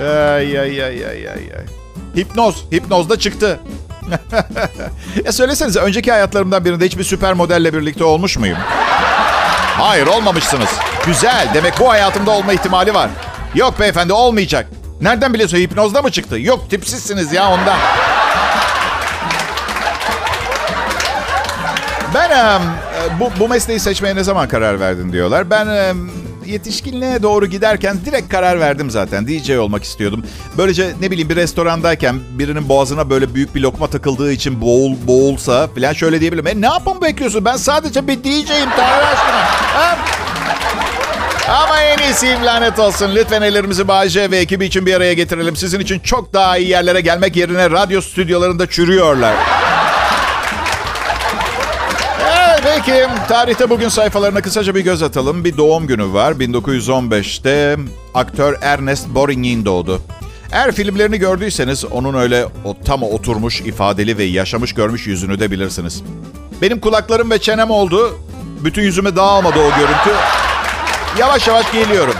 Ay 0.00 0.58
ay 0.60 0.82
ay 0.84 1.06
ay 1.06 1.28
ay 1.28 1.28
ay. 1.28 1.66
Hipnoz. 2.16 2.64
Hipnoz 2.72 3.10
da 3.10 3.18
çıktı. 3.18 3.60
ya 5.24 5.32
söylesenize 5.32 5.80
önceki 5.80 6.10
hayatlarımdan 6.10 6.64
birinde 6.64 6.86
hiçbir 6.86 7.04
süper 7.04 7.32
modelle 7.32 7.74
birlikte 7.74 8.04
olmuş 8.04 8.36
muyum? 8.38 8.58
Hayır 9.78 10.06
olmamışsınız. 10.06 10.68
Güzel. 11.06 11.48
Demek 11.54 11.80
bu 11.80 11.90
hayatımda 11.90 12.30
olma 12.30 12.52
ihtimali 12.52 12.94
var. 12.94 13.10
Yok 13.54 13.80
beyefendi 13.80 14.12
olmayacak. 14.12 14.66
Nereden 15.00 15.34
biliyorsun 15.34 15.56
hipnozda 15.58 16.02
mı 16.02 16.10
çıktı? 16.10 16.40
Yok 16.40 16.70
tipsizsiniz 16.70 17.32
ya 17.32 17.50
ondan. 17.50 17.78
Ben 22.14 22.30
e, 22.30 22.58
bu, 23.20 23.30
bu 23.40 23.48
mesleği 23.48 23.80
seçmeye 23.80 24.16
ne 24.16 24.24
zaman 24.24 24.48
karar 24.48 24.80
verdin 24.80 25.12
diyorlar. 25.12 25.50
Ben 25.50 25.66
yetişkinliğe 26.46 27.22
doğru 27.22 27.46
giderken 27.46 27.96
direkt 28.04 28.28
karar 28.28 28.60
verdim 28.60 28.90
zaten. 28.90 29.28
DJ 29.28 29.50
olmak 29.50 29.84
istiyordum. 29.84 30.24
Böylece 30.58 30.92
ne 31.00 31.10
bileyim 31.10 31.28
bir 31.28 31.36
restorandayken 31.36 32.20
birinin 32.38 32.68
boğazına 32.68 33.10
böyle 33.10 33.34
büyük 33.34 33.54
bir 33.54 33.60
lokma 33.60 33.86
takıldığı 33.86 34.32
için 34.32 34.60
boğul 34.60 34.96
boğulsa 35.06 35.68
falan 35.74 35.92
şöyle 35.92 36.20
diyebilirim. 36.20 36.46
E 36.46 36.60
ne 36.60 36.66
yapmam 36.66 37.02
bekliyorsun? 37.02 37.44
Ben 37.44 37.56
sadece 37.56 38.08
bir 38.08 38.24
DJ'im 38.24 38.70
Tanrı 38.76 39.06
aşkına. 39.06 39.44
Ha? 39.74 39.98
Ama 41.50 41.82
en 41.82 41.98
iyisiyim 41.98 42.46
lanet 42.46 42.78
olsun. 42.78 43.10
Lütfen 43.14 43.42
ellerimizi 43.42 43.88
Bayce 43.88 44.30
ve 44.30 44.36
ekibi 44.38 44.64
için 44.64 44.86
bir 44.86 44.94
araya 44.94 45.12
getirelim. 45.12 45.56
Sizin 45.56 45.80
için 45.80 45.98
çok 45.98 46.32
daha 46.32 46.58
iyi 46.58 46.68
yerlere 46.68 47.00
gelmek 47.00 47.36
yerine 47.36 47.70
radyo 47.70 48.00
stüdyolarında 48.00 48.66
çürüyorlar. 48.66 49.34
Evet 52.26 52.60
peki. 52.62 53.06
Tarihte 53.28 53.70
bugün 53.70 53.88
sayfalarına 53.88 54.40
kısaca 54.40 54.74
bir 54.74 54.80
göz 54.80 55.02
atalım. 55.02 55.44
Bir 55.44 55.56
doğum 55.56 55.86
günü 55.86 56.12
var. 56.12 56.32
1915'te 56.32 57.76
aktör 58.14 58.56
Ernest 58.62 59.08
Borgnine 59.08 59.64
doğdu. 59.64 60.02
Eğer 60.52 60.72
filmlerini 60.72 61.18
gördüyseniz 61.18 61.84
onun 61.84 62.14
öyle 62.14 62.46
o 62.64 62.76
tam 62.84 63.02
oturmuş, 63.02 63.60
ifadeli 63.60 64.18
ve 64.18 64.24
yaşamış 64.24 64.72
görmüş 64.72 65.06
yüzünü 65.06 65.40
de 65.40 65.50
bilirsiniz. 65.50 66.02
Benim 66.62 66.80
kulaklarım 66.80 67.30
ve 67.30 67.38
çenem 67.38 67.70
oldu. 67.70 68.18
Bütün 68.64 68.82
yüzüme 68.82 69.16
dağılmadı 69.16 69.58
o 69.58 69.78
görüntü. 69.78 70.10
Yavaş 71.18 71.48
yavaş 71.48 71.72
geliyorum. 71.72 72.14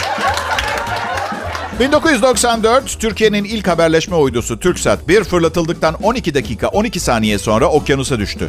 1994 1.81 3.01
Türkiye'nin 3.01 3.45
ilk 3.45 3.69
haberleşme 3.69 4.17
uydusu 4.17 4.59
TürkSat 4.61 5.09
1 5.09 5.25
fırlatıldıktan 5.25 5.95
12 6.03 6.35
dakika 6.35 6.69
12 6.69 7.01
saniye 7.01 7.39
sonra 7.39 7.67
okyanusa 7.67 8.19
düştü. 8.19 8.49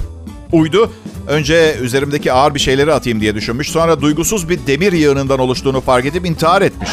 Uydu 0.51 0.91
önce 1.27 1.77
üzerimdeki 1.82 2.34
ağır 2.34 2.56
bir 2.56 2.60
şeyleri 2.60 2.93
atayım 2.93 3.21
diye 3.21 3.36
düşünmüş. 3.36 3.71
Sonra 3.71 4.01
duygusuz 4.01 4.49
bir 4.49 4.67
demir 4.67 4.93
yığınından 4.93 5.39
oluştuğunu 5.39 5.82
fark 5.82 6.06
edip 6.06 6.25
intihar 6.25 6.62
etmiş. 6.62 6.89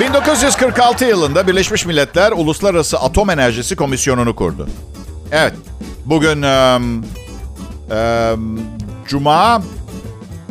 1946 0.00 1.04
yılında 1.04 1.46
Birleşmiş 1.46 1.86
Milletler 1.86 2.32
Uluslararası 2.32 2.98
Atom 2.98 3.30
Enerjisi 3.30 3.76
Komisyonu'nu 3.76 4.36
kurdu. 4.36 4.68
Evet, 5.32 5.54
bugün 6.06 6.42
um, 6.42 7.04
um, 7.90 8.60
Cuma 9.06 9.62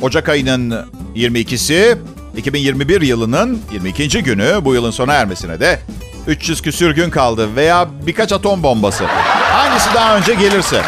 Ocak 0.02 0.30
ayının 0.30 0.86
22'si 1.16 1.98
2021 2.38 3.02
yılının 3.02 3.62
22. 3.74 4.24
günü 4.24 4.60
bu 4.62 4.74
yılın 4.74 4.92
sona 4.92 5.14
ermesine 5.14 5.60
de 5.60 5.80
300 6.28 6.62
küsür 6.62 6.92
gün 6.96 7.10
kaldı 7.10 7.56
veya 7.56 7.88
birkaç 8.06 8.32
atom 8.32 8.64
bombası. 8.64 9.06
Hangisi 9.06 9.90
daha 9.96 10.18
önce 10.18 10.34
gelirse. 10.34 10.82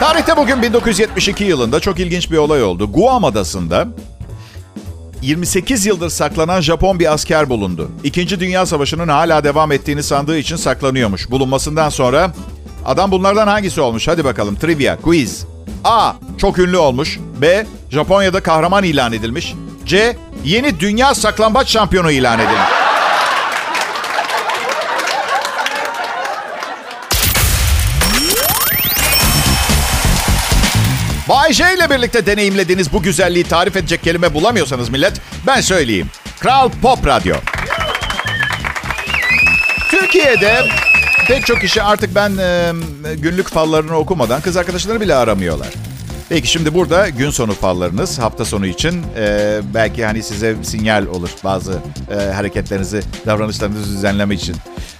Tarihte 0.00 0.36
bugün 0.36 0.62
1972 0.62 1.44
yılında 1.44 1.80
çok 1.80 2.00
ilginç 2.00 2.30
bir 2.30 2.36
olay 2.36 2.62
oldu. 2.62 2.92
Guam 2.92 3.24
Adası'nda 3.24 3.88
28 5.22 5.86
yıldır 5.86 6.08
saklanan 6.08 6.60
Japon 6.60 6.98
bir 6.98 7.12
asker 7.12 7.48
bulundu. 7.48 7.90
İkinci 8.04 8.40
Dünya 8.40 8.66
Savaşı'nın 8.66 9.08
hala 9.08 9.44
devam 9.44 9.72
ettiğini 9.72 10.02
sandığı 10.02 10.38
için 10.38 10.56
saklanıyormuş. 10.56 11.30
Bulunmasından 11.30 11.88
sonra 11.88 12.32
adam 12.84 13.10
bunlardan 13.10 13.46
hangisi 13.46 13.80
olmuş? 13.80 14.08
Hadi 14.08 14.24
bakalım 14.24 14.56
trivia, 14.56 14.96
quiz. 14.96 15.46
A. 15.84 16.12
Çok 16.38 16.58
ünlü 16.58 16.76
olmuş. 16.76 17.18
B. 17.40 17.66
Japonya'da 17.90 18.42
kahraman 18.42 18.84
ilan 18.84 19.12
edilmiş. 19.12 19.54
C. 19.86 20.16
Yeni 20.44 20.80
dünya 20.80 21.14
saklambaç 21.14 21.68
şampiyonu 21.68 22.10
ilan 22.10 22.38
edilmiş. 22.38 22.86
Bay 31.28 31.52
J 31.52 31.74
ile 31.74 31.90
birlikte 31.90 32.26
deneyimlediğiniz 32.26 32.92
bu 32.92 33.02
güzelliği 33.02 33.44
tarif 33.44 33.76
edecek 33.76 34.02
kelime 34.02 34.34
bulamıyorsanız 34.34 34.88
millet, 34.88 35.20
ben 35.46 35.60
söyleyeyim. 35.60 36.10
Kral 36.40 36.70
Pop 36.82 37.06
Radyo. 37.06 37.34
Türkiye'de 39.90 40.64
pek 41.28 41.46
çok 41.46 41.60
kişi 41.60 41.82
artık 41.82 42.14
ben 42.14 42.36
e, 42.38 42.72
günlük 43.14 43.48
fallarını 43.48 43.96
okumadan 43.96 44.40
kız 44.40 44.56
arkadaşları 44.56 45.00
bile 45.00 45.14
aramıyorlar. 45.14 45.68
Peki 46.28 46.48
şimdi 46.48 46.74
burada 46.74 47.08
gün 47.08 47.30
sonu 47.30 47.52
fallarınız 47.52 48.18
hafta 48.18 48.44
sonu 48.44 48.66
için 48.66 49.04
e, 49.18 49.58
belki 49.74 50.04
hani 50.04 50.22
size 50.22 50.56
sinyal 50.62 51.06
olur 51.06 51.30
bazı 51.44 51.78
e, 52.10 52.32
hareketlerinizi, 52.32 53.02
davranışlarınızı 53.26 53.92
düzenleme 53.92 54.34
için. 54.34 54.56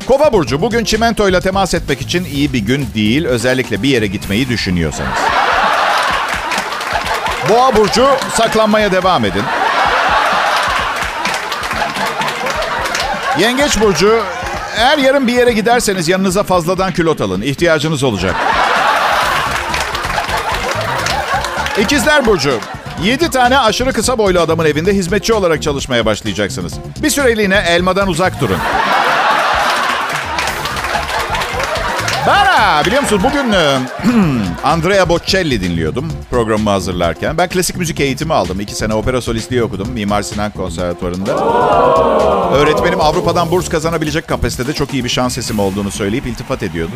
Kova 0.06 0.32
burcu 0.32 0.60
bugün 0.60 0.84
çimentoyla 0.84 1.40
temas 1.40 1.74
etmek 1.74 2.00
için 2.00 2.24
iyi 2.24 2.52
bir 2.52 2.58
gün 2.58 2.86
değil. 2.94 3.26
Özellikle 3.26 3.82
bir 3.82 3.88
yere 3.88 4.06
gitmeyi 4.06 4.48
düşünüyorsanız. 4.48 5.18
Boğa 7.48 7.76
burcu 7.76 8.08
saklanmaya 8.34 8.92
devam 8.92 9.24
edin. 9.24 9.42
Yengeç 13.38 13.80
burcu 13.80 14.22
eğer 14.76 14.98
yarın 14.98 15.26
bir 15.26 15.32
yere 15.32 15.52
giderseniz 15.52 16.08
yanınıza 16.08 16.42
fazladan 16.42 16.92
külot 16.92 17.20
alın. 17.20 17.42
İhtiyacınız 17.42 18.02
olacak. 18.02 18.34
İkizler 21.80 22.26
Burcu. 22.26 22.58
7 23.02 23.30
tane 23.30 23.58
aşırı 23.58 23.92
kısa 23.92 24.18
boylu 24.18 24.40
adamın 24.40 24.64
evinde 24.64 24.94
hizmetçi 24.94 25.34
olarak 25.34 25.62
çalışmaya 25.62 26.06
başlayacaksınız. 26.06 26.72
Bir 27.02 27.10
süreliğine 27.10 27.64
elmadan 27.68 28.08
uzak 28.08 28.40
durun. 28.40 28.58
Bana 32.66 32.84
biliyor 32.84 33.02
musunuz 33.02 33.24
bugün 33.24 33.52
Andrea 34.64 35.08
Bocelli 35.08 35.60
dinliyordum 35.60 36.12
programımı 36.30 36.70
hazırlarken. 36.70 37.38
Ben 37.38 37.48
klasik 37.48 37.76
müzik 37.76 38.00
eğitimi 38.00 38.34
aldım. 38.34 38.60
İki 38.60 38.74
sene 38.74 38.94
opera 38.94 39.20
solistliği 39.20 39.62
okudum 39.62 39.90
Mimar 39.90 40.22
Sinan 40.22 40.50
Konservatuvarı'nda. 40.50 41.32
Öğretmenim 42.56 43.00
Avrupa'dan 43.00 43.50
burs 43.50 43.68
kazanabilecek 43.68 44.28
kapasitede 44.28 44.72
çok 44.72 44.94
iyi 44.94 45.04
bir 45.04 45.08
şans 45.08 45.34
sesim 45.34 45.58
olduğunu 45.58 45.90
söyleyip 45.90 46.26
iltifat 46.26 46.62
ediyordu. 46.62 46.92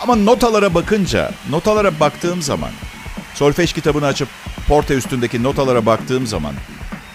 Ama 0.00 0.16
notalara 0.16 0.74
bakınca, 0.74 1.30
notalara 1.50 2.00
baktığım 2.00 2.42
zaman, 2.42 2.70
solfej 3.34 3.72
kitabını 3.72 4.06
açıp 4.06 4.28
porte 4.68 4.94
üstündeki 4.94 5.42
notalara 5.42 5.86
baktığım 5.86 6.26
zaman 6.26 6.52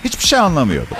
hiçbir 0.03 0.23
şey 0.23 0.39
anlamıyordum. 0.39 0.97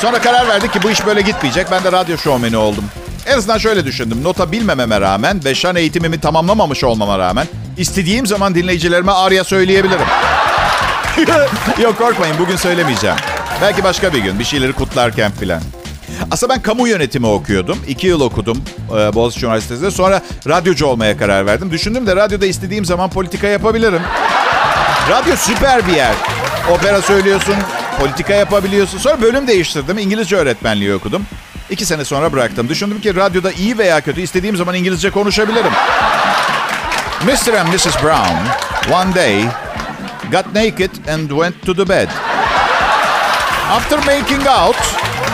Sonra 0.00 0.18
karar 0.20 0.48
verdik 0.48 0.72
ki 0.72 0.82
bu 0.82 0.90
iş 0.90 1.06
böyle 1.06 1.20
gitmeyecek. 1.20 1.66
Ben 1.70 1.84
de 1.84 1.92
radyo 1.92 2.18
şovmeni 2.18 2.56
oldum. 2.56 2.84
En 3.26 3.36
azından 3.36 3.58
şöyle 3.58 3.84
düşündüm. 3.84 4.22
Nota 4.22 4.52
bilmememe 4.52 5.00
rağmen 5.00 5.44
ve 5.44 5.54
şan 5.54 5.76
eğitimimi 5.76 6.20
tamamlamamış 6.20 6.84
olmama 6.84 7.18
rağmen 7.18 7.46
istediğim 7.76 8.26
zaman 8.26 8.54
dinleyicilerime 8.54 9.12
arya 9.12 9.44
söyleyebilirim. 9.44 10.06
Yok 11.82 11.98
korkmayın 11.98 12.36
bugün 12.38 12.56
söylemeyeceğim. 12.56 13.16
Belki 13.62 13.84
başka 13.84 14.12
bir 14.12 14.18
gün 14.18 14.38
bir 14.38 14.44
şeyleri 14.44 14.72
kutlarken 14.72 15.32
filan. 15.32 15.62
Aslında 16.30 16.54
ben 16.54 16.62
kamu 16.62 16.88
yönetimi 16.88 17.26
okuyordum. 17.26 17.78
İki 17.88 18.06
yıl 18.06 18.20
okudum 18.20 18.64
e, 18.90 19.14
Boğaziçi 19.14 19.46
Üniversitesi'nde. 19.46 19.90
Sonra 19.90 20.22
radyocu 20.48 20.86
olmaya 20.86 21.16
karar 21.16 21.46
verdim. 21.46 21.70
Düşündüm 21.70 22.06
de 22.06 22.16
radyoda 22.16 22.46
istediğim 22.46 22.84
zaman 22.84 23.10
politika 23.10 23.46
yapabilirim. 23.46 24.02
Radyo 25.10 25.36
süper 25.36 25.86
bir 25.86 25.92
yer. 25.92 26.14
Opera 26.70 27.02
söylüyorsun, 27.02 27.54
politika 27.98 28.32
yapabiliyorsun. 28.32 28.98
Sonra 28.98 29.22
bölüm 29.22 29.46
değiştirdim. 29.46 29.98
İngilizce 29.98 30.36
öğretmenliği 30.36 30.94
okudum. 30.94 31.22
İki 31.70 31.86
sene 31.86 32.04
sonra 32.04 32.32
bıraktım. 32.32 32.68
Düşündüm 32.68 33.00
ki 33.00 33.16
radyoda 33.16 33.52
iyi 33.52 33.78
veya 33.78 34.00
kötü 34.00 34.20
istediğim 34.20 34.56
zaman 34.56 34.74
İngilizce 34.74 35.10
konuşabilirim. 35.10 35.72
Mr. 37.26 37.54
and 37.54 37.68
Mrs. 37.74 38.02
Brown 38.02 38.36
one 38.92 39.14
day 39.14 39.42
got 40.32 40.54
naked 40.54 40.90
and 41.14 41.28
went 41.30 41.66
to 41.66 41.74
the 41.74 41.88
bed. 41.88 42.08
After 43.70 43.98
making 43.98 44.46
out, 44.46 44.76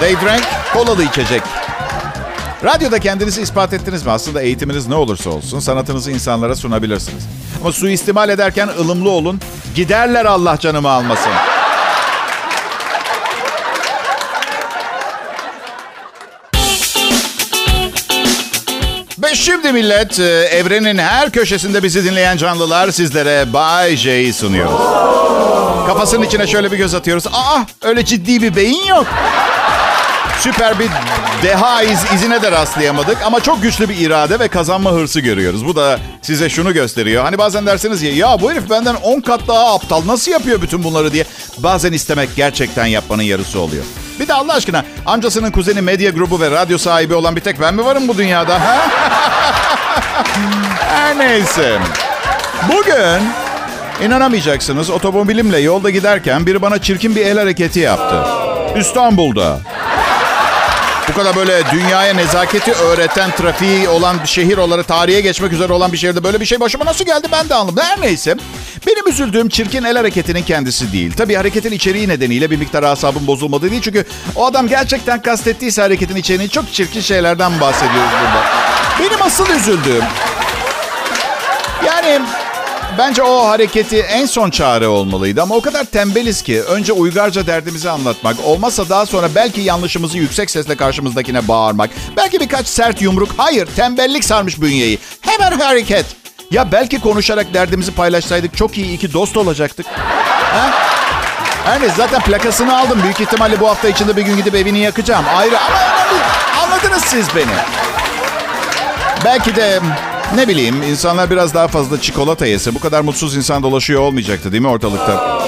they 0.00 0.14
drank 0.14 0.44
kolalı 0.72 1.04
içecek. 1.04 1.42
Radyoda 2.64 2.98
kendinizi 2.98 3.42
ispat 3.42 3.72
ettiniz 3.72 4.06
mi? 4.06 4.12
Aslında 4.12 4.42
eğitiminiz 4.42 4.86
ne 4.86 4.94
olursa 4.94 5.30
olsun 5.30 5.60
sanatınızı 5.60 6.10
insanlara 6.10 6.56
sunabilirsiniz. 6.56 7.24
Ama 7.60 7.72
suistimal 7.72 8.28
ederken 8.28 8.68
ılımlı 8.68 9.10
olun. 9.10 9.40
Giderler 9.74 10.24
Allah 10.24 10.58
canımı 10.58 10.88
almasın. 10.90 11.32
Şimdi 19.40 19.72
millet, 19.72 20.18
e, 20.18 20.24
evrenin 20.52 20.98
her 20.98 21.30
köşesinde 21.30 21.82
bizi 21.82 22.04
dinleyen 22.04 22.36
canlılar 22.36 22.90
sizlere 22.90 23.52
Bay 23.52 23.96
J'yi 23.96 24.32
sunuyor. 24.32 24.68
Kafasının 25.86 26.26
içine 26.26 26.46
şöyle 26.46 26.72
bir 26.72 26.76
göz 26.76 26.94
atıyoruz. 26.94 27.26
Aa, 27.26 27.60
öyle 27.82 28.04
ciddi 28.04 28.42
bir 28.42 28.56
beyin 28.56 28.84
yok. 28.86 29.06
Süper 30.40 30.78
bir 30.78 30.88
deha 31.42 31.82
iz, 31.82 31.98
izine 32.14 32.42
de 32.42 32.50
rastlayamadık 32.52 33.22
ama 33.24 33.40
çok 33.40 33.62
güçlü 33.62 33.88
bir 33.88 33.96
irade 33.98 34.38
ve 34.38 34.48
kazanma 34.48 34.92
hırsı 34.92 35.20
görüyoruz. 35.20 35.66
Bu 35.66 35.76
da 35.76 35.98
size 36.22 36.48
şunu 36.48 36.74
gösteriyor. 36.74 37.24
Hani 37.24 37.38
bazen 37.38 37.66
dersiniz 37.66 38.02
ya 38.02 38.12
ya 38.12 38.40
bu 38.40 38.50
herif 38.50 38.70
benden 38.70 38.94
10 38.94 39.20
kat 39.20 39.48
daha 39.48 39.74
aptal 39.74 40.06
nasıl 40.06 40.32
yapıyor 40.32 40.62
bütün 40.62 40.84
bunları 40.84 41.12
diye. 41.12 41.24
Bazen 41.58 41.92
istemek 41.92 42.28
gerçekten 42.36 42.86
yapmanın 42.86 43.22
yarısı 43.22 43.60
oluyor. 43.60 43.84
Bir 44.20 44.28
de 44.28 44.34
Allah 44.34 44.54
aşkına 44.54 44.84
amcasının 45.06 45.50
kuzeni 45.50 45.80
medya 45.80 46.10
grubu 46.10 46.40
ve 46.40 46.50
radyo 46.50 46.78
sahibi 46.78 47.14
olan 47.14 47.36
bir 47.36 47.40
tek 47.40 47.60
ben 47.60 47.74
mi 47.74 47.84
varım 47.84 48.08
bu 48.08 48.18
dünyada? 48.18 48.58
Her 50.78 51.18
neyse. 51.18 51.78
Bugün 52.68 53.22
inanamayacaksınız 54.06 54.90
otomobilimle 54.90 55.58
yolda 55.58 55.90
giderken 55.90 56.46
biri 56.46 56.62
bana 56.62 56.82
çirkin 56.82 57.16
bir 57.16 57.26
el 57.26 57.38
hareketi 57.38 57.80
yaptı. 57.80 58.16
İstanbul'da. 58.80 59.58
Bu 61.08 61.14
kadar 61.14 61.36
böyle 61.36 61.62
dünyaya 61.72 62.14
nezaketi 62.14 62.72
öğreten, 62.72 63.30
trafiği 63.30 63.88
olan 63.88 64.22
bir 64.22 64.28
şehir 64.28 64.58
olarak 64.58 64.88
tarihe 64.88 65.20
geçmek 65.20 65.52
üzere 65.52 65.72
olan 65.72 65.92
bir 65.92 65.98
şehirde 65.98 66.24
böyle 66.24 66.40
bir 66.40 66.46
şey 66.46 66.60
başıma 66.60 66.84
nasıl 66.84 67.04
geldi 67.04 67.28
ben 67.32 67.48
de 67.48 67.54
anlamadım. 67.54 67.84
Her 67.84 68.00
neyse. 68.00 68.36
Benim 68.90 69.08
üzüldüğüm 69.08 69.48
çirkin 69.48 69.84
el 69.84 69.96
hareketinin 69.96 70.42
kendisi 70.42 70.92
değil. 70.92 71.12
Tabii 71.16 71.34
hareketin 71.34 71.72
içeriği 71.72 72.08
nedeniyle 72.08 72.50
bir 72.50 72.56
miktar 72.56 72.82
asabım 72.82 73.26
bozulmadı 73.26 73.70
değil. 73.70 73.82
Çünkü 73.82 74.04
o 74.36 74.46
adam 74.46 74.68
gerçekten 74.68 75.22
kastettiyse 75.22 75.82
hareketin 75.82 76.16
içeriğini 76.16 76.50
çok 76.50 76.72
çirkin 76.72 77.00
şeylerden 77.00 77.60
bahsediyoruz 77.60 78.10
burada. 78.22 78.44
Benim 79.00 79.22
asıl 79.22 79.46
üzüldüğüm... 79.50 80.04
Yani 81.86 82.20
Bence 82.98 83.22
o 83.22 83.46
hareketi 83.46 83.98
en 83.98 84.26
son 84.26 84.50
çare 84.50 84.88
olmalıydı 84.88 85.42
ama 85.42 85.54
o 85.54 85.60
kadar 85.60 85.84
tembeliz 85.84 86.42
ki 86.42 86.62
önce 86.62 86.92
uygarca 86.92 87.46
derdimizi 87.46 87.90
anlatmak, 87.90 88.36
olmazsa 88.44 88.88
daha 88.88 89.06
sonra 89.06 89.28
belki 89.34 89.60
yanlışımızı 89.60 90.18
yüksek 90.18 90.50
sesle 90.50 90.76
karşımızdakine 90.76 91.48
bağırmak, 91.48 91.90
belki 92.16 92.40
birkaç 92.40 92.66
sert 92.66 93.02
yumruk, 93.02 93.28
hayır 93.36 93.66
tembellik 93.76 94.24
sarmış 94.24 94.60
bünyeyi. 94.60 94.98
Hemen 95.20 95.52
hareket. 95.52 96.19
Ya 96.50 96.72
belki 96.72 97.00
konuşarak 97.00 97.54
derdimizi 97.54 97.94
paylaşsaydık 97.94 98.56
çok 98.56 98.78
iyi 98.78 98.94
iki 98.94 99.12
dost 99.12 99.36
olacaktık. 99.36 99.86
Ha? 99.86 100.70
Her 101.64 101.80
neyse 101.80 101.94
zaten 101.96 102.22
plakasını 102.22 102.78
aldım. 102.78 103.02
Büyük 103.02 103.20
ihtimalle 103.20 103.60
bu 103.60 103.68
hafta 103.68 103.88
içinde 103.88 104.16
bir 104.16 104.22
gün 104.22 104.36
gidip 104.36 104.54
evini 104.54 104.78
yakacağım. 104.78 105.24
Ayrı 105.36 105.58
ama. 105.58 105.78
Anladınız 106.62 107.02
siz 107.04 107.26
beni. 107.36 107.52
Belki 109.24 109.56
de 109.56 109.80
ne 110.34 110.48
bileyim 110.48 110.82
insanlar 110.82 111.30
biraz 111.30 111.54
daha 111.54 111.68
fazla 111.68 112.00
çikolata 112.00 112.46
yese 112.46 112.74
bu 112.74 112.80
kadar 112.80 113.00
mutsuz 113.00 113.36
insan 113.36 113.62
dolaşıyor 113.62 114.00
olmayacaktı 114.00 114.52
değil 114.52 114.62
mi 114.62 114.68
ortalıkta? 114.68 115.40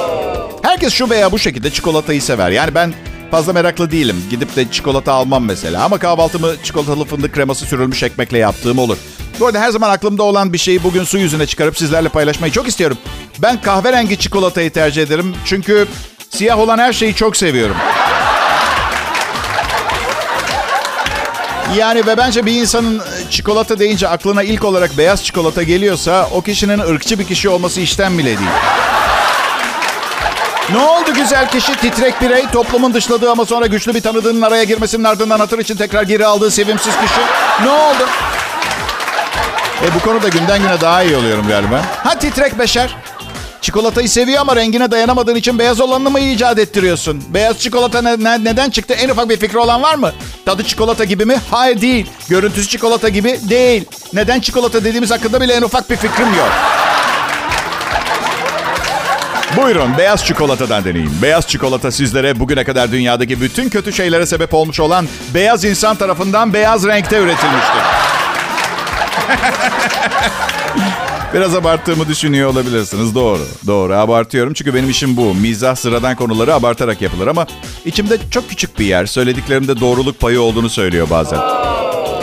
Herkes 0.62 0.93
şu 0.95 1.11
veya 1.11 1.33
bu 1.33 1.38
şekilde 1.38 1.71
çikolatayı 1.71 2.23
sever. 2.23 2.51
Yani 2.51 2.75
ben 2.75 2.95
fazla 3.31 3.53
meraklı 3.53 3.91
değilim. 3.91 4.25
Gidip 4.31 4.57
de 4.57 4.71
çikolata 4.71 5.12
almam 5.12 5.45
mesela. 5.45 5.85
Ama 5.85 5.99
kahvaltımı 5.99 6.53
çikolatalı 6.62 7.05
fındık 7.05 7.35
kreması 7.35 7.67
sürülmüş 7.67 8.03
ekmekle 8.03 8.38
yaptığım 8.38 8.79
olur. 8.79 8.97
Bu 9.40 9.47
arada 9.47 9.61
her 9.61 9.71
zaman 9.71 9.90
aklımda 9.90 10.23
olan 10.23 10.53
bir 10.53 10.59
şeyi 10.59 10.83
bugün 10.83 11.05
su 11.05 11.18
yüzüne 11.18 11.47
çıkarıp 11.47 11.79
sizlerle 11.79 12.09
paylaşmayı 12.09 12.53
çok 12.53 12.68
istiyorum. 12.68 12.99
Ben 13.38 13.61
kahverengi 13.62 14.18
çikolatayı 14.18 14.73
tercih 14.73 15.03
ederim. 15.03 15.35
Çünkü 15.45 15.87
siyah 16.31 16.59
olan 16.59 16.79
her 16.79 16.92
şeyi 16.92 17.14
çok 17.14 17.37
seviyorum. 17.37 17.77
Yani 21.77 22.07
ve 22.07 22.16
bence 22.16 22.47
bir 22.47 22.53
insanın 22.53 23.03
çikolata 23.31 23.79
deyince 23.79 24.09
aklına 24.09 24.42
ilk 24.42 24.64
olarak 24.64 24.99
beyaz 24.99 25.25
çikolata 25.25 25.62
geliyorsa 25.62 26.29
o 26.33 26.42
kişinin 26.42 26.79
ırkçı 26.79 27.18
bir 27.18 27.25
kişi 27.25 27.49
olması 27.49 27.81
işten 27.81 28.18
bile 28.18 28.38
değil. 28.38 28.51
Ne 30.73 30.79
oldu 30.79 31.14
güzel 31.14 31.49
kişi? 31.51 31.77
Titrek 31.77 32.23
birey, 32.23 32.47
toplumun 32.53 32.95
dışladığı 32.95 33.31
ama 33.31 33.45
sonra 33.45 33.66
güçlü 33.66 33.95
bir 33.95 34.01
tanıdığının 34.01 34.42
araya 34.42 34.64
girmesinin 34.64 35.05
ardından 35.05 35.38
hatır 35.38 35.59
için 35.59 35.77
tekrar 35.77 36.03
geri 36.03 36.27
aldığı 36.27 36.51
sevimsiz 36.51 36.95
kişi. 37.01 37.21
Ne 37.64 37.71
oldu? 37.71 38.09
E 39.83 39.95
bu 39.95 40.01
konuda 40.01 40.29
günden 40.29 40.62
güne 40.62 40.81
daha 40.81 41.03
iyi 41.03 41.16
oluyorum 41.16 41.49
galiba. 41.49 41.83
Ha 42.05 42.18
titrek 42.18 42.59
beşer. 42.59 42.97
Çikolatayı 43.61 44.09
seviyor 44.09 44.40
ama 44.40 44.57
rengine 44.57 44.90
dayanamadığın 44.90 45.35
için 45.35 45.59
beyaz 45.59 45.81
olanını 45.81 46.11
mı 46.11 46.21
icat 46.21 46.59
ettiriyorsun? 46.59 47.25
Beyaz 47.29 47.59
çikolata 47.59 48.03
ne, 48.03 48.25
ne, 48.25 48.45
neden 48.45 48.71
çıktı? 48.71 48.95
En 48.95 49.09
ufak 49.09 49.29
bir 49.29 49.37
fikri 49.37 49.59
olan 49.59 49.83
var 49.83 49.95
mı? 49.95 50.12
Tadı 50.47 50.64
çikolata 50.64 51.05
gibi 51.05 51.25
mi? 51.25 51.37
Hayır 51.51 51.81
değil. 51.81 52.07
Görüntüsü 52.29 52.68
çikolata 52.68 53.09
gibi 53.09 53.38
değil. 53.51 53.85
Neden 54.12 54.40
çikolata 54.40 54.85
dediğimiz 54.85 55.11
hakkında 55.11 55.40
bile 55.40 55.53
en 55.53 55.62
ufak 55.62 55.90
bir 55.90 55.97
fikrim 55.97 56.35
yok. 56.35 56.51
Buyurun 59.57 59.99
beyaz 59.99 60.25
çikolatadan 60.25 60.85
deneyin. 60.85 61.23
Beyaz 61.23 61.49
çikolata 61.49 61.90
sizlere 61.92 62.40
bugüne 62.40 62.64
kadar 62.64 62.92
dünyadaki 62.92 63.40
bütün 63.40 63.68
kötü 63.68 63.92
şeylere 63.92 64.27
sebep 64.27 64.55
olmuş 64.55 64.81
olan 64.81 65.09
beyaz 65.35 65.64
insan 65.64 65.97
tarafından 65.97 66.53
beyaz 66.53 66.87
renkte 66.87 67.16
üretilmiştir. 67.16 67.83
Biraz 71.35 71.55
abarttığımı 71.55 72.09
düşünüyor 72.09 72.51
olabilirsiniz. 72.51 73.15
Doğru, 73.15 73.41
doğru. 73.67 73.95
Abartıyorum 73.95 74.55
çünkü 74.55 74.75
benim 74.75 74.91
işim 74.91 75.17
bu. 75.17 75.35
Mizah 75.35 75.77
sıradan 75.77 76.17
konuları 76.17 76.55
abartarak 76.55 77.03
yapılır 77.03 77.27
ama 77.27 77.47
içimde 77.85 78.19
çok 78.31 78.49
küçük 78.49 78.79
bir 78.79 78.85
yer. 78.85 79.07
Söylediklerimde 79.07 79.81
doğruluk 79.81 80.21
payı 80.21 80.41
olduğunu 80.41 80.71
söylüyor 80.71 81.11
bazen. 81.11 81.39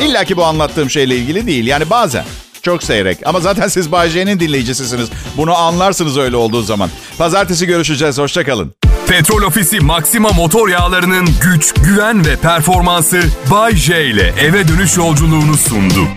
İlla 0.01 0.23
ki 0.23 0.37
bu 0.37 0.45
anlattığım 0.45 0.89
şeyle 0.89 1.15
ilgili 1.15 1.47
değil. 1.47 1.67
Yani 1.67 1.89
bazen. 1.89 2.25
Çok 2.61 2.83
seyrek. 2.83 3.17
Ama 3.25 3.39
zaten 3.39 3.67
siz 3.67 3.91
Bay 3.91 4.09
J'nin 4.09 4.39
dinleyicisisiniz. 4.39 5.09
Bunu 5.37 5.55
anlarsınız 5.55 6.17
öyle 6.17 6.35
olduğu 6.35 6.61
zaman. 6.61 6.89
Pazartesi 7.17 7.67
görüşeceğiz. 7.67 8.17
Hoşçakalın. 8.17 8.73
Petrol 9.07 9.41
Ofisi 9.41 9.79
Maxima 9.79 10.29
motor 10.29 10.69
yağlarının 10.69 11.27
güç, 11.41 11.73
güven 11.73 12.25
ve 12.25 12.35
performansı 12.35 13.21
Bay 13.51 13.75
J 13.75 14.05
ile 14.05 14.33
eve 14.41 14.67
dönüş 14.67 14.97
yolculuğunu 14.97 15.57
sundu. 15.57 16.07